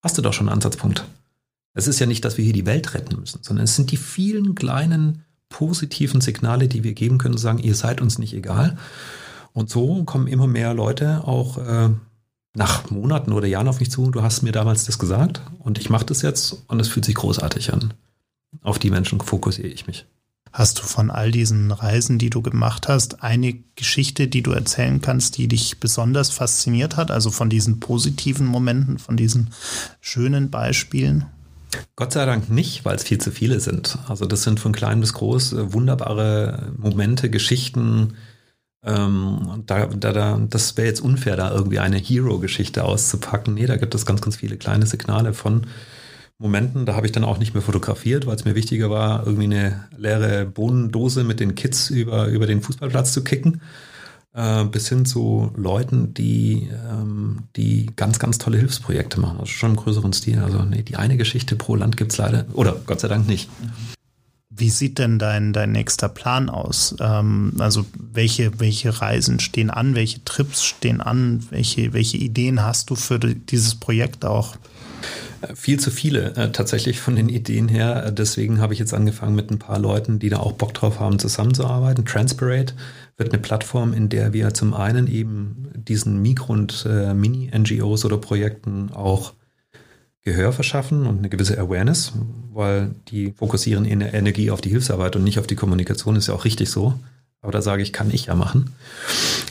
hast 0.03 0.17
du 0.17 0.21
doch 0.21 0.33
schon 0.33 0.49
einen 0.49 0.55
Ansatzpunkt. 0.55 1.05
Es 1.73 1.87
ist 1.87 1.99
ja 1.99 2.05
nicht, 2.05 2.25
dass 2.25 2.37
wir 2.37 2.43
hier 2.43 2.53
die 2.53 2.65
Welt 2.65 2.93
retten 2.93 3.17
müssen, 3.17 3.39
sondern 3.41 3.63
es 3.63 3.77
sind 3.77 3.91
die 3.91 3.97
vielen 3.97 4.53
kleinen 4.53 5.23
positiven 5.49 6.21
Signale, 6.21 6.67
die 6.67 6.83
wir 6.83 6.93
geben 6.93 7.17
können, 7.17 7.37
sagen, 7.37 7.59
ihr 7.59 7.75
seid 7.75 8.01
uns 8.01 8.17
nicht 8.17 8.33
egal. 8.33 8.77
Und 9.53 9.69
so 9.69 10.03
kommen 10.03 10.27
immer 10.27 10.47
mehr 10.47 10.73
Leute 10.73 11.23
auch 11.25 11.57
äh, 11.57 11.89
nach 12.53 12.89
Monaten 12.89 13.33
oder 13.33 13.47
Jahren 13.47 13.67
auf 13.67 13.79
mich 13.79 13.91
zu. 13.91 14.11
Du 14.11 14.21
hast 14.21 14.43
mir 14.43 14.51
damals 14.51 14.85
das 14.85 14.99
gesagt 14.99 15.41
und 15.59 15.77
ich 15.79 15.89
mache 15.89 16.05
das 16.05 16.21
jetzt 16.21 16.63
und 16.67 16.79
es 16.79 16.87
fühlt 16.87 17.05
sich 17.05 17.15
großartig 17.15 17.73
an. 17.73 17.93
Auf 18.61 18.79
die 18.79 18.89
Menschen 18.89 19.19
fokussiere 19.19 19.67
ich 19.67 19.87
mich. 19.87 20.05
Hast 20.51 20.79
du 20.79 20.83
von 20.83 21.11
all 21.11 21.31
diesen 21.31 21.71
Reisen, 21.71 22.17
die 22.17 22.31
du 22.31 22.41
gemacht 22.41 22.87
hast, 22.87 23.21
eine 23.21 23.53
Geschichte, 23.75 24.27
die 24.27 24.41
du 24.41 24.51
erzählen 24.51 24.99
kannst, 24.99 25.37
die 25.37 25.47
dich 25.47 25.79
besonders 25.79 26.31
fasziniert 26.31 26.97
hat? 26.97 27.11
Also 27.11 27.29
von 27.29 27.51
diesen 27.51 27.79
positiven 27.79 28.47
Momenten, 28.47 28.97
von 28.97 29.15
diesen 29.15 29.51
schönen 30.01 30.49
Beispielen? 30.49 31.27
Gott 31.95 32.13
sei 32.13 32.25
Dank 32.25 32.49
nicht, 32.49 32.85
weil 32.85 32.95
es 32.95 33.03
viel 33.03 33.19
zu 33.19 33.31
viele 33.31 33.59
sind. 33.59 33.97
Also 34.07 34.25
das 34.25 34.43
sind 34.43 34.59
von 34.59 34.71
klein 34.73 34.99
bis 35.01 35.13
groß 35.13 35.53
äh, 35.53 35.73
wunderbare 35.73 36.73
Momente, 36.77 37.29
Geschichten, 37.29 38.15
Ähm, 38.83 39.63
da, 39.65 39.87
da, 39.87 40.13
da, 40.13 40.37
das 40.49 40.77
wäre 40.77 40.87
jetzt 40.87 41.01
unfair, 41.01 41.35
da 41.35 41.51
irgendwie 41.51 41.79
eine 41.79 41.97
Hero-Geschichte 41.97 42.85
auszupacken. 42.85 43.53
Nee, 43.55 43.65
da 43.65 43.75
gibt 43.77 43.93
es 43.93 44.05
ganz, 44.05 44.21
ganz 44.21 44.37
viele 44.37 44.57
kleine 44.57 44.85
Signale 44.85 45.33
von 45.33 45.67
Momenten. 46.37 46.85
Da 46.85 46.95
habe 46.95 47.05
ich 47.05 47.11
dann 47.11 47.25
auch 47.25 47.39
nicht 47.39 47.53
mehr 47.53 47.61
fotografiert, 47.63 48.25
weil 48.25 48.35
es 48.37 48.45
mir 48.45 48.55
wichtiger 48.55 48.89
war, 48.89 49.25
irgendwie 49.25 49.45
eine 49.45 49.89
leere 49.97 50.45
Bohnendose 50.45 51.25
mit 51.25 51.39
den 51.41 51.55
Kids 51.55 51.89
über, 51.89 52.27
über 52.27 52.47
den 52.47 52.61
Fußballplatz 52.61 53.11
zu 53.13 53.23
kicken. 53.23 53.61
Äh, 54.31 54.65
bis 54.65 54.87
hin 54.87 55.05
zu 55.05 55.51
Leuten, 55.55 56.13
die, 56.13 56.69
ähm, 56.87 57.43
die 57.55 57.87
ganz, 57.95 58.19
ganz 58.19 58.37
tolle 58.37 58.59
Hilfsprojekte 58.59 59.19
machen. 59.19 59.39
Also 59.39 59.51
schon 59.51 59.71
im 59.71 59.75
größeren 59.75 60.13
Stil. 60.13 60.39
Also 60.39 60.61
nee, 60.63 60.83
die 60.83 60.97
eine 60.97 61.17
Geschichte 61.17 61.55
pro 61.55 61.75
Land 61.75 61.97
gibt 61.97 62.11
es 62.11 62.19
leider, 62.19 62.45
oder 62.53 62.75
Gott 62.85 62.99
sei 62.99 63.07
Dank 63.07 63.27
nicht. 63.27 63.49
Wie 64.51 64.69
sieht 64.69 64.99
denn 64.99 65.17
dein, 65.17 65.51
dein 65.51 65.71
nächster 65.71 66.09
Plan 66.09 66.49
aus? 66.49 66.95
Ähm, 66.99 67.53
also 67.57 67.85
welche, 67.97 68.59
welche 68.59 69.01
Reisen 69.01 69.39
stehen 69.39 69.71
an, 69.71 69.95
welche 69.95 70.23
Trips 70.25 70.63
stehen 70.63 71.01
an, 71.01 71.43
welche, 71.49 71.93
welche 71.93 72.17
Ideen 72.17 72.61
hast 72.61 72.91
du 72.91 72.95
für 72.95 73.17
dieses 73.17 73.75
Projekt 73.75 74.25
auch? 74.25 74.57
Äh, 75.41 75.55
viel 75.55 75.79
zu 75.79 75.89
viele 75.89 76.35
äh, 76.35 76.51
tatsächlich 76.51 76.99
von 76.99 77.15
den 77.15 77.29
Ideen 77.29 77.67
her. 77.67 78.11
Deswegen 78.11 78.59
habe 78.59 78.73
ich 78.73 78.79
jetzt 78.79 78.93
angefangen 78.93 79.35
mit 79.35 79.49
ein 79.49 79.59
paar 79.59 79.79
Leuten, 79.79 80.19
die 80.19 80.29
da 80.29 80.37
auch 80.37 80.53
Bock 80.53 80.73
drauf 80.73 80.99
haben, 80.99 81.17
zusammenzuarbeiten. 81.19 82.05
Transpirate 82.05 82.73
wird 83.19 83.33
eine 83.33 83.41
Plattform, 83.41 83.93
in 83.93 84.09
der 84.09 84.33
wir 84.33 84.53
zum 84.53 84.73
einen 84.73 85.07
eben 85.07 85.69
diesen 85.75 86.21
Mikro- 86.21 86.53
und 86.53 86.85
äh, 86.89 87.13
Mini-NGOs 87.13 88.05
oder 88.05 88.17
Projekten 88.17 88.91
auch 88.91 89.33
Gehör 90.23 90.51
verschaffen 90.51 91.05
und 91.05 91.19
eine 91.19 91.29
gewisse 91.29 91.57
Awareness, 91.57 92.13
weil 92.53 92.95
die 93.07 93.31
fokussieren 93.31 93.85
ihre 93.85 94.09
Energie 94.09 94.51
auf 94.51 94.61
die 94.61 94.69
Hilfsarbeit 94.69 95.15
und 95.15 95.23
nicht 95.23 95.39
auf 95.39 95.47
die 95.47 95.55
Kommunikation, 95.55 96.15
ist 96.15 96.27
ja 96.27 96.33
auch 96.33 96.45
richtig 96.45 96.69
so. 96.69 96.93
Aber 97.41 97.51
da 97.53 97.61
sage 97.61 97.81
ich, 97.81 97.93
kann 97.93 98.11
ich 98.11 98.25
ja 98.25 98.35
machen. 98.35 98.73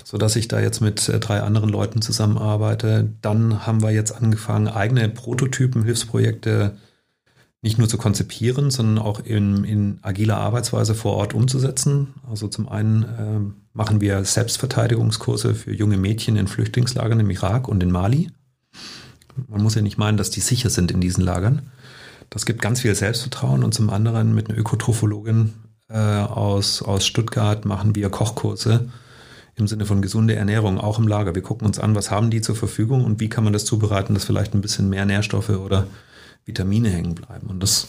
So 0.04 0.18
dass 0.18 0.36
ich 0.36 0.48
da 0.48 0.60
jetzt 0.60 0.80
mit 0.80 1.08
äh, 1.08 1.20
drei 1.20 1.40
anderen 1.40 1.70
Leuten 1.70 2.02
zusammenarbeite. 2.02 3.08
Dann 3.22 3.66
haben 3.66 3.82
wir 3.82 3.90
jetzt 3.90 4.12
angefangen, 4.12 4.68
eigene 4.68 5.08
Prototypen, 5.08 5.84
Hilfsprojekte 5.84 6.76
nicht 7.60 7.78
nur 7.78 7.88
zu 7.88 7.98
konzipieren, 7.98 8.70
sondern 8.70 9.04
auch 9.04 9.20
in, 9.20 9.64
in 9.64 9.98
agiler 10.02 10.36
Arbeitsweise 10.36 10.94
vor 10.94 11.14
Ort 11.14 11.34
umzusetzen. 11.34 12.14
Also 12.28 12.46
zum 12.48 12.68
einen 12.68 13.02
äh, 13.02 13.52
machen 13.72 14.00
wir 14.00 14.24
Selbstverteidigungskurse 14.24 15.54
für 15.54 15.74
junge 15.74 15.96
Mädchen 15.96 16.36
in 16.36 16.46
Flüchtlingslagern 16.46 17.20
im 17.20 17.30
Irak 17.30 17.68
und 17.68 17.82
in 17.82 17.90
Mali. 17.90 18.30
Man 19.48 19.62
muss 19.62 19.74
ja 19.74 19.82
nicht 19.82 19.98
meinen, 19.98 20.16
dass 20.18 20.30
die 20.30 20.40
sicher 20.40 20.70
sind 20.70 20.90
in 20.90 21.00
diesen 21.00 21.24
Lagern. 21.24 21.70
Das 22.30 22.46
gibt 22.46 22.62
ganz 22.62 22.80
viel 22.80 22.94
Selbstvertrauen 22.94 23.64
und 23.64 23.74
zum 23.74 23.90
anderen 23.90 24.34
mit 24.34 24.48
einer 24.48 24.58
Ökotrophologin 24.58 25.54
äh, 25.88 25.98
aus, 25.98 26.82
aus 26.82 27.06
Stuttgart 27.06 27.64
machen 27.64 27.94
wir 27.94 28.10
Kochkurse 28.10 28.88
im 29.56 29.66
Sinne 29.66 29.86
von 29.86 30.02
gesunde 30.02 30.36
Ernährung, 30.36 30.78
auch 30.78 30.98
im 30.98 31.08
Lager. 31.08 31.34
Wir 31.34 31.42
gucken 31.42 31.66
uns 31.66 31.80
an, 31.80 31.96
was 31.96 32.10
haben 32.12 32.30
die 32.30 32.40
zur 32.40 32.54
Verfügung 32.54 33.04
und 33.04 33.18
wie 33.18 33.28
kann 33.28 33.42
man 33.42 33.52
das 33.52 33.64
zubereiten, 33.64 34.14
dass 34.14 34.24
vielleicht 34.24 34.54
ein 34.54 34.60
bisschen 34.60 34.88
mehr 34.88 35.04
Nährstoffe 35.04 35.50
oder 35.50 35.88
Vitamine 36.48 36.88
hängen 36.88 37.14
bleiben. 37.14 37.46
Und 37.46 37.62
das, 37.62 37.88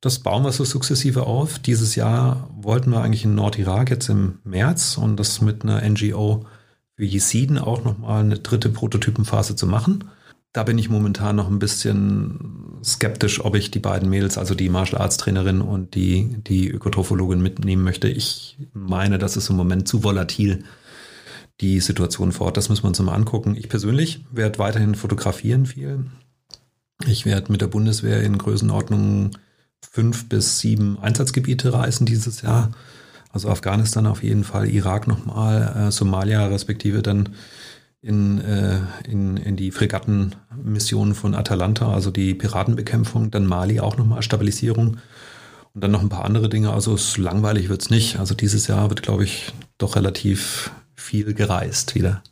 das 0.00 0.20
bauen 0.20 0.44
wir 0.44 0.52
so 0.52 0.64
sukzessive 0.64 1.26
auf. 1.26 1.58
Dieses 1.58 1.96
Jahr 1.96 2.48
wollten 2.54 2.90
wir 2.90 3.00
eigentlich 3.00 3.24
in 3.24 3.34
Nordirak 3.34 3.90
jetzt 3.90 4.08
im 4.08 4.38
März 4.44 4.96
und 4.96 5.16
das 5.16 5.40
mit 5.40 5.64
einer 5.64 5.82
NGO 5.88 6.46
für 6.94 7.04
Jesiden 7.04 7.58
auch 7.58 7.84
nochmal 7.84 8.22
eine 8.22 8.38
dritte 8.38 8.68
Prototypenphase 8.68 9.56
zu 9.56 9.66
machen. 9.66 10.04
Da 10.52 10.62
bin 10.62 10.78
ich 10.78 10.88
momentan 10.88 11.36
noch 11.36 11.50
ein 11.50 11.58
bisschen 11.58 12.80
skeptisch, 12.82 13.44
ob 13.44 13.54
ich 13.56 13.70
die 13.70 13.78
beiden 13.78 14.08
Mädels, 14.08 14.38
also 14.38 14.54
die 14.54 14.70
Martial 14.70 15.02
Arts 15.02 15.18
Trainerin 15.18 15.60
und 15.60 15.94
die, 15.94 16.36
die 16.46 16.70
Ökotrophologin 16.70 17.42
mitnehmen 17.42 17.82
möchte. 17.82 18.08
Ich 18.08 18.56
meine, 18.72 19.18
das 19.18 19.36
ist 19.36 19.50
im 19.50 19.56
Moment 19.56 19.86
zu 19.86 20.02
volatil, 20.02 20.64
die 21.60 21.80
Situation 21.80 22.32
vor 22.32 22.46
Ort. 22.46 22.56
Das 22.56 22.70
müssen 22.70 22.84
wir 22.84 22.88
uns 22.88 23.00
mal 23.00 23.14
angucken. 23.14 23.54
Ich 23.54 23.68
persönlich 23.68 24.24
werde 24.30 24.58
weiterhin 24.58 24.94
fotografieren 24.94 25.66
viel. 25.66 26.06
Ich 27.06 27.24
werde 27.24 27.52
mit 27.52 27.60
der 27.60 27.68
Bundeswehr 27.68 28.22
in 28.22 28.36
Größenordnung 28.36 29.30
fünf 29.80 30.28
bis 30.28 30.58
sieben 30.58 30.98
Einsatzgebiete 30.98 31.72
reisen 31.72 32.04
dieses 32.06 32.42
Jahr. 32.42 32.72
Also 33.30 33.48
Afghanistan 33.48 34.06
auf 34.06 34.22
jeden 34.22 34.44
Fall, 34.44 34.68
Irak 34.68 35.06
nochmal, 35.06 35.88
äh, 35.88 35.90
Somalia 35.92 36.46
respektive 36.46 37.02
dann 37.02 37.30
in, 38.00 38.40
äh, 38.40 38.78
in, 39.08 39.36
in 39.36 39.56
die 39.56 39.70
Fregattenmission 39.70 41.14
von 41.14 41.34
Atalanta, 41.34 41.92
also 41.92 42.10
die 42.10 42.34
Piratenbekämpfung, 42.34 43.30
dann 43.30 43.46
Mali 43.46 43.80
auch 43.80 43.96
nochmal 43.96 44.22
Stabilisierung 44.22 44.98
und 45.74 45.84
dann 45.84 45.90
noch 45.90 46.02
ein 46.02 46.08
paar 46.08 46.24
andere 46.24 46.48
Dinge. 46.48 46.72
Also 46.72 46.94
es 46.94 47.18
langweilig 47.18 47.68
wird's 47.68 47.90
nicht. 47.90 48.18
Also 48.18 48.34
dieses 48.34 48.66
Jahr 48.66 48.88
wird, 48.88 49.02
glaube 49.02 49.24
ich, 49.24 49.52
doch 49.78 49.96
relativ 49.96 50.70
viel 50.94 51.34
gereist 51.34 51.94
wieder. 51.94 52.22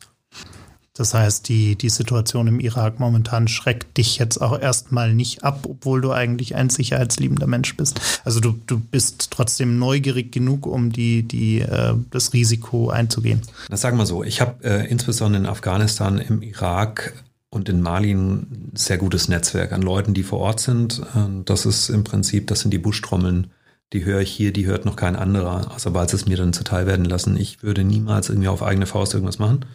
Das 0.97 1.13
heißt, 1.13 1.49
die, 1.49 1.75
die 1.75 1.89
Situation 1.89 2.47
im 2.47 2.61
Irak 2.61 3.01
momentan 3.01 3.49
schreckt 3.49 3.97
dich 3.97 4.17
jetzt 4.17 4.41
auch 4.41 4.57
erstmal 4.57 5.13
nicht 5.13 5.43
ab, 5.43 5.65
obwohl 5.69 5.99
du 5.99 6.11
eigentlich 6.13 6.55
ein 6.55 6.69
sicherheitsliebender 6.69 7.47
Mensch 7.47 7.75
bist. 7.75 7.99
Also 8.23 8.39
du, 8.39 8.55
du 8.65 8.79
bist 8.79 9.29
trotzdem 9.31 9.77
neugierig 9.77 10.31
genug, 10.31 10.65
um 10.65 10.93
die, 10.93 11.23
die, 11.23 11.59
äh, 11.59 11.95
das 12.11 12.31
Risiko 12.31 12.89
einzugehen. 12.89 13.41
Das 13.69 13.81
sagen 13.81 13.97
wir 13.97 14.05
so. 14.05 14.23
Ich 14.23 14.39
habe 14.39 14.63
äh, 14.63 14.89
insbesondere 14.89 15.43
in 15.43 15.49
Afghanistan, 15.49 16.17
im 16.17 16.41
Irak 16.41 17.13
und 17.49 17.67
in 17.67 17.81
Mali 17.81 18.11
ein 18.13 18.71
sehr 18.73 18.97
gutes 18.97 19.27
Netzwerk 19.27 19.73
an 19.73 19.81
Leuten, 19.81 20.13
die 20.13 20.23
vor 20.23 20.39
Ort 20.39 20.59
sind. 20.59 21.01
Das 21.45 21.65
ist 21.65 21.89
im 21.89 22.03
Prinzip, 22.03 22.47
das 22.47 22.59
sind 22.59 22.71
die 22.71 22.79
Buschtrommeln. 22.79 23.47
Die 23.93 24.03
höre 24.03 24.19
ich 24.19 24.31
hier, 24.31 24.51
die 24.51 24.65
hört 24.65 24.83
noch 24.83 24.97
kein 24.97 25.15
anderer, 25.15 25.71
außer 25.73 25.93
weil 25.93 26.09
sie 26.09 26.17
es 26.17 26.25
mir 26.25 26.35
dann 26.35 26.51
zuteil 26.51 26.85
werden 26.85 27.05
lassen. 27.05 27.37
Ich 27.37 27.63
würde 27.63 27.85
niemals 27.85 28.27
irgendwie 28.27 28.49
auf 28.49 28.61
eigene 28.61 28.87
Faust 28.87 29.13
irgendwas 29.13 29.39
machen. 29.39 29.65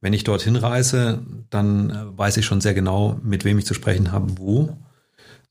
Wenn 0.00 0.12
ich 0.14 0.24
dorthin 0.24 0.56
reise, 0.56 1.20
dann 1.50 1.90
äh, 1.90 2.18
weiß 2.18 2.38
ich 2.38 2.46
schon 2.46 2.60
sehr 2.60 2.74
genau, 2.74 3.20
mit 3.22 3.44
wem 3.44 3.58
ich 3.58 3.66
zu 3.66 3.74
sprechen 3.74 4.12
habe, 4.12 4.38
wo, 4.38 4.76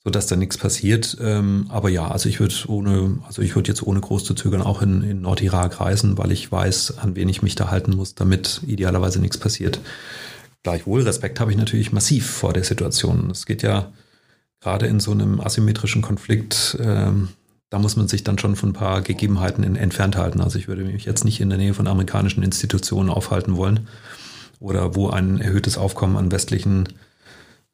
sodass 0.04 0.26
da 0.26 0.36
nichts 0.36 0.58
passiert. 0.58 1.18
Ähm, 1.22 1.68
aber 1.70 1.90
ja, 1.90 2.10
also 2.10 2.30
ich 2.30 2.40
würde 2.40 2.56
ohne, 2.68 3.20
also 3.28 3.44
ich 3.44 3.56
würde 3.56 3.70
jetzt 3.70 3.84
ohne 3.84 4.02
groß 4.02 4.24
zu 4.24 4.34
zögern 4.34 4.62
auch 4.62 4.82
in, 4.82 5.04
in 5.04 5.22
Nordirak 5.22 5.80
reisen, 5.80 6.18
weil 6.18 6.32
ich 6.32 6.52
weiß, 6.52 6.98
an 6.98 7.16
wen 7.16 7.30
ich 7.30 7.44
mich 7.44 7.56
da 7.56 7.70
halten 7.70 7.96
muss, 7.96 8.16
damit 8.16 8.62
idealerweise 8.66 9.20
nichts 9.20 9.38
passiert. 9.38 9.80
Gleichwohl 10.64 11.04
Respekt 11.04 11.40
habe 11.40 11.52
ich 11.52 11.58
natürlich 11.58 11.92
massiv 11.92 12.30
vor 12.30 12.52
der 12.52 12.64
Situation. 12.64 13.30
Es 13.30 13.46
geht 13.46 13.62
ja 13.62 13.92
gerade 14.62 14.88
in 14.88 15.00
so 15.00 15.12
einem 15.12 15.40
asymmetrischen 15.40 16.02
Konflikt, 16.02 16.78
ähm, 16.82 17.30
da 17.70 17.78
muss 17.78 17.96
man 17.96 18.08
sich 18.08 18.24
dann 18.24 18.40
schon 18.40 18.56
von 18.56 18.70
ein 18.70 18.74
paar 18.74 19.02
Gegebenheiten 19.02 19.64
in, 19.64 19.76
entfernt 19.76 20.18
halten. 20.18 20.42
Also 20.42 20.58
ich 20.58 20.68
würde 20.68 20.84
mich 20.84 21.06
jetzt 21.06 21.24
nicht 21.24 21.40
in 21.40 21.50
der 21.50 21.60
Nähe 21.60 21.76
von 21.76 21.86
amerikanischen 21.86 22.42
Institutionen 22.42 23.12
aufhalten 23.12 23.58
wollen 23.58 23.88
oder 24.60 24.96
wo 24.96 25.10
ein 25.10 25.40
erhöhtes 25.40 25.78
Aufkommen 25.78 26.18
an 26.18 26.32
westlichen 26.32 26.90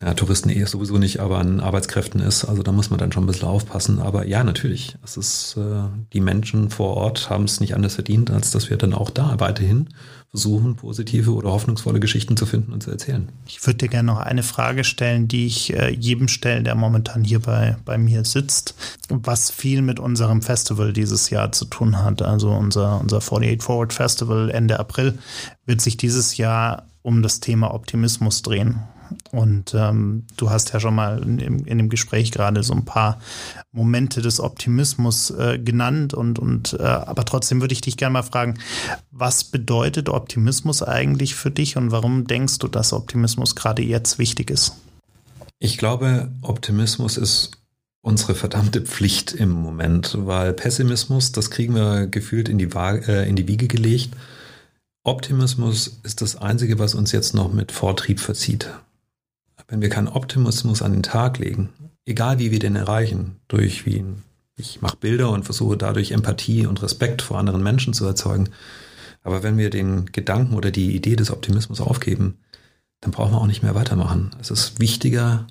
ja, 0.01 0.13
Touristen 0.13 0.49
eh 0.49 0.65
sowieso 0.65 0.97
nicht, 0.97 1.19
aber 1.19 1.39
an 1.39 1.61
Arbeitskräften 1.61 2.19
ist. 2.19 2.43
Also 2.43 2.63
da 2.63 2.73
muss 2.73 2.89
man 2.89 2.99
dann 2.99 3.13
schon 3.13 3.23
ein 3.23 3.27
bisschen 3.27 3.47
aufpassen. 3.47 3.99
Aber 3.99 4.27
ja, 4.27 4.43
natürlich. 4.43 4.97
Es 5.03 5.15
ist, 5.15 5.55
äh, 5.57 5.83
die 6.11 6.19
Menschen 6.19 6.69
vor 6.69 6.97
Ort 6.97 7.29
haben 7.29 7.45
es 7.45 7.61
nicht 7.61 7.75
anders 7.75 7.95
verdient, 7.95 8.29
als 8.29 8.51
dass 8.51 8.69
wir 8.69 8.75
dann 8.75 8.93
auch 8.93 9.09
da 9.09 9.39
weiterhin 9.39 9.89
versuchen, 10.31 10.75
positive 10.75 11.33
oder 11.33 11.49
hoffnungsvolle 11.51 12.01
Geschichten 12.01 12.35
zu 12.35 12.45
finden 12.45 12.73
und 12.73 12.83
zu 12.83 12.91
erzählen. 12.91 13.29
Ich 13.47 13.65
würde 13.65 13.77
dir 13.77 13.87
gerne 13.87 14.07
noch 14.07 14.19
eine 14.19 14.43
Frage 14.43 14.83
stellen, 14.83 15.29
die 15.29 15.45
ich 15.45 15.73
äh, 15.73 15.91
jedem 15.91 16.27
stellen, 16.27 16.65
der 16.65 16.75
momentan 16.75 17.23
hier 17.23 17.39
bei, 17.39 17.77
bei 17.85 17.97
mir 17.97 18.25
sitzt, 18.25 18.75
was 19.07 19.49
viel 19.49 19.81
mit 19.81 19.97
unserem 19.97 20.41
Festival 20.41 20.91
dieses 20.91 21.29
Jahr 21.29 21.53
zu 21.53 21.63
tun 21.63 22.03
hat. 22.03 22.21
Also 22.21 22.51
unser, 22.51 22.99
unser 22.99 23.17
48 23.17 23.63
Forward 23.63 23.93
Festival 23.93 24.49
Ende 24.49 24.77
April 24.77 25.17
wird 25.65 25.79
sich 25.79 25.95
dieses 25.95 26.35
Jahr 26.35 26.85
um 27.01 27.21
das 27.21 27.39
Thema 27.39 27.73
Optimismus 27.73 28.41
drehen. 28.41 28.81
Und 29.31 29.73
ähm, 29.73 30.25
du 30.37 30.49
hast 30.49 30.73
ja 30.73 30.79
schon 30.79 30.95
mal 30.95 31.21
in, 31.21 31.39
in, 31.39 31.77
dem 31.77 31.89
Gespräch 31.89 32.31
gerade 32.31 32.63
so 32.63 32.73
ein 32.73 32.85
paar 32.85 33.19
Momente 33.71 34.21
des 34.21 34.39
Optimismus 34.39 35.31
äh, 35.31 35.59
genannt 35.59 36.13
und, 36.13 36.39
und 36.39 36.73
äh, 36.79 36.83
aber 36.83 37.25
trotzdem 37.25 37.61
würde 37.61 37.73
ich 37.73 37.81
dich 37.81 37.97
gerne 37.97 38.13
mal 38.13 38.23
fragen, 38.23 38.55
was 39.11 39.43
bedeutet 39.43 40.09
Optimismus 40.09 40.81
eigentlich 40.83 41.35
für 41.35 41.51
dich 41.51 41.77
und 41.77 41.91
warum 41.91 42.27
denkst 42.27 42.59
du, 42.59 42.67
dass 42.67 42.93
Optimismus 42.93 43.55
gerade 43.55 43.81
jetzt 43.81 44.19
wichtig 44.19 44.49
ist? 44.49 44.73
Ich 45.59 45.77
glaube, 45.77 46.29
Optimismus 46.41 47.17
ist 47.17 47.51
unsere 48.01 48.35
verdammte 48.35 48.81
Pflicht 48.81 49.33
im 49.33 49.49
Moment, 49.49 50.15
weil 50.19 50.53
Pessimismus, 50.53 51.31
das 51.31 51.49
kriegen 51.49 51.73
wir 51.73 52.07
gefühlt 52.07 52.49
in 52.49 52.57
die, 52.57 52.69
äh, 52.75 53.27
in 53.27 53.35
die 53.35 53.47
Wiege 53.47 53.67
gelegt. 53.67 54.15
Optimismus 55.03 55.99
ist 56.03 56.21
das 56.21 56.35
Einzige, 56.35 56.77
was 56.79 56.95
uns 56.95 57.11
jetzt 57.11 57.33
noch 57.33 57.51
mit 57.51 57.71
Vortrieb 57.71 58.19
verzieht 58.19 58.69
wenn 59.67 59.81
wir 59.81 59.89
keinen 59.89 60.07
Optimismus 60.07 60.81
an 60.81 60.93
den 60.93 61.03
Tag 61.03 61.39
legen, 61.39 61.69
egal 62.05 62.39
wie 62.39 62.51
wir 62.51 62.59
den 62.59 62.75
erreichen, 62.75 63.37
durch 63.47 63.85
wie 63.85 64.03
ich 64.57 64.81
mache 64.81 64.97
Bilder 64.97 65.31
und 65.31 65.43
versuche 65.43 65.75
dadurch 65.75 66.11
Empathie 66.11 66.65
und 66.65 66.81
Respekt 66.81 67.21
vor 67.21 67.37
anderen 67.37 67.61
Menschen 67.61 67.93
zu 67.93 68.05
erzeugen. 68.05 68.49
Aber 69.21 69.43
wenn 69.43 69.57
wir 69.57 69.69
den 69.69 70.05
Gedanken 70.05 70.55
oder 70.55 70.71
die 70.71 70.95
Idee 70.95 71.15
des 71.15 71.31
Optimismus 71.31 71.81
aufgeben, 71.81 72.37
dann 73.01 73.11
brauchen 73.11 73.33
wir 73.33 73.41
auch 73.41 73.47
nicht 73.47 73.63
mehr 73.63 73.75
weitermachen. 73.75 74.31
Es 74.39 74.51
ist 74.51 74.79
wichtiger 74.79 75.47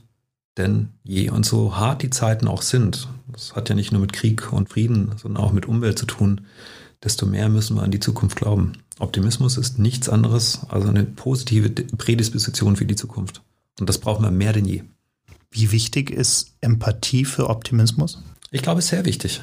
denn 0.57 0.91
je. 1.03 1.31
Und 1.31 1.45
so 1.45 1.77
hart 1.77 2.03
die 2.03 2.11
Zeiten 2.11 2.49
auch 2.49 2.63
sind, 2.63 3.09
das 3.33 3.55
hat 3.55 3.69
ja 3.69 3.75
nicht 3.75 3.93
nur 3.93 4.01
mit 4.01 4.13
Krieg 4.13 4.53
und 4.53 4.69
Frieden, 4.69 5.13
sondern 5.17 5.43
auch 5.43 5.53
mit 5.53 5.67
Umwelt 5.67 5.99
zu 5.99 6.07
tun, 6.07 6.43
desto 7.03 7.27
mehr 7.27 7.49
müssen 7.49 7.77
wir 7.77 7.83
an 7.83 7.91
die 7.91 8.01
Zukunft 8.01 8.37
glauben. 8.37 8.73
Optimismus 8.99 9.59
ist 9.59 9.79
nichts 9.79 10.09
anderes 10.09 10.61
als 10.69 10.87
eine 10.87 11.05
positive 11.05 11.69
Prädisposition 11.71 12.77
für 12.77 12.87
die 12.87 12.97
Zukunft. 12.97 13.43
Und 13.81 13.89
das 13.89 13.99
brauchen 13.99 14.25
wir 14.25 14.31
mehr 14.31 14.53
denn 14.53 14.65
je. 14.65 14.85
Wie 15.51 15.73
wichtig 15.73 16.11
ist 16.11 16.55
Empathie 16.61 17.25
für 17.25 17.49
Optimismus? 17.49 18.23
Ich 18.51 18.63
glaube, 18.63 18.81
es 18.81 18.87
ist 18.87 18.91
sehr 18.91 19.05
wichtig. 19.05 19.41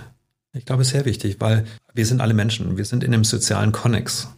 Ich 0.54 0.66
glaube, 0.66 0.82
es 0.82 0.90
ist 0.90 0.94
sehr 0.94 1.06
wichtig, 1.06 1.38
weil 1.40 1.66
wir 1.94 2.06
sind 2.06 2.22
alle 2.22 2.34
Menschen. 2.34 2.78
Wir 2.78 2.86
sind 2.86 3.04
in 3.04 3.14
einem 3.14 3.24
sozialen 3.24 3.72
Konnex. 3.72 4.30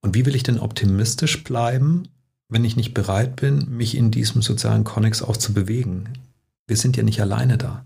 Und 0.00 0.14
wie 0.14 0.24
will 0.26 0.36
ich 0.36 0.44
denn 0.44 0.60
optimistisch 0.60 1.42
bleiben, 1.42 2.08
wenn 2.48 2.64
ich 2.64 2.76
nicht 2.76 2.94
bereit 2.94 3.36
bin, 3.36 3.68
mich 3.70 3.96
in 3.96 4.10
diesem 4.12 4.42
sozialen 4.42 4.84
Konnex 4.84 5.22
auch 5.22 5.36
zu 5.36 5.52
bewegen? 5.52 6.10
Wir 6.68 6.76
sind 6.76 6.96
ja 6.96 7.02
nicht 7.02 7.20
alleine 7.20 7.58
da. 7.58 7.84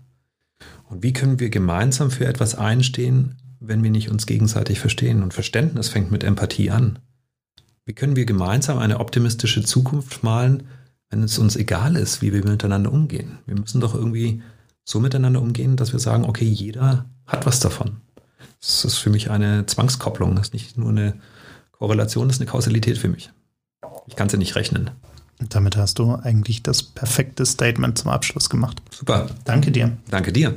Und 0.89 1.03
wie 1.03 1.13
können 1.13 1.39
wir 1.39 1.49
gemeinsam 1.49 2.11
für 2.11 2.25
etwas 2.25 2.53
einstehen, 2.53 3.37
wenn 3.59 3.81
wir 3.81 3.91
nicht 3.91 4.09
uns 4.09 4.25
gegenseitig 4.25 4.79
verstehen? 4.79 5.23
Und 5.23 5.33
Verständnis 5.33 5.89
fängt 5.89 6.11
mit 6.11 6.23
Empathie 6.23 6.69
an. 6.69 6.99
Wie 7.85 7.93
können 7.93 8.15
wir 8.15 8.25
gemeinsam 8.25 8.77
eine 8.77 8.99
optimistische 8.99 9.63
Zukunft 9.63 10.23
malen, 10.23 10.67
wenn 11.11 11.23
es 11.23 11.37
uns 11.37 11.55
egal 11.55 11.95
ist, 11.95 12.21
wie 12.21 12.33
wir 12.33 12.43
miteinander 12.43 12.91
umgehen? 12.91 13.37
Wir 13.45 13.59
müssen 13.59 13.81
doch 13.81 13.93
irgendwie 13.93 14.41
so 14.83 14.99
miteinander 14.99 15.41
umgehen, 15.41 15.75
dass 15.75 15.93
wir 15.93 15.99
sagen, 15.99 16.25
okay, 16.25 16.45
jeder 16.45 17.05
hat 17.27 17.45
was 17.45 17.59
davon. 17.59 17.97
Das 18.59 18.85
ist 18.85 18.97
für 18.97 19.09
mich 19.09 19.29
eine 19.29 19.65
Zwangskopplung, 19.65 20.35
das 20.35 20.47
ist 20.47 20.53
nicht 20.53 20.77
nur 20.77 20.89
eine 20.89 21.13
Korrelation 21.71 22.29
ist 22.29 22.39
eine 22.39 22.49
Kausalität 22.49 22.97
für 22.97 23.09
mich. 23.09 23.31
Ich 24.07 24.15
kann 24.15 24.29
sie 24.29 24.37
nicht 24.37 24.55
rechnen. 24.55 24.91
Damit 25.49 25.75
hast 25.75 25.97
du 25.97 26.15
eigentlich 26.15 26.61
das 26.61 26.83
perfekte 26.83 27.45
Statement 27.45 27.97
zum 27.97 28.11
Abschluss 28.11 28.49
gemacht. 28.49 28.81
Super. 28.91 29.27
Danke 29.45 29.71
dir. 29.71 29.97
Danke 30.09 30.31
dir. 30.31 30.53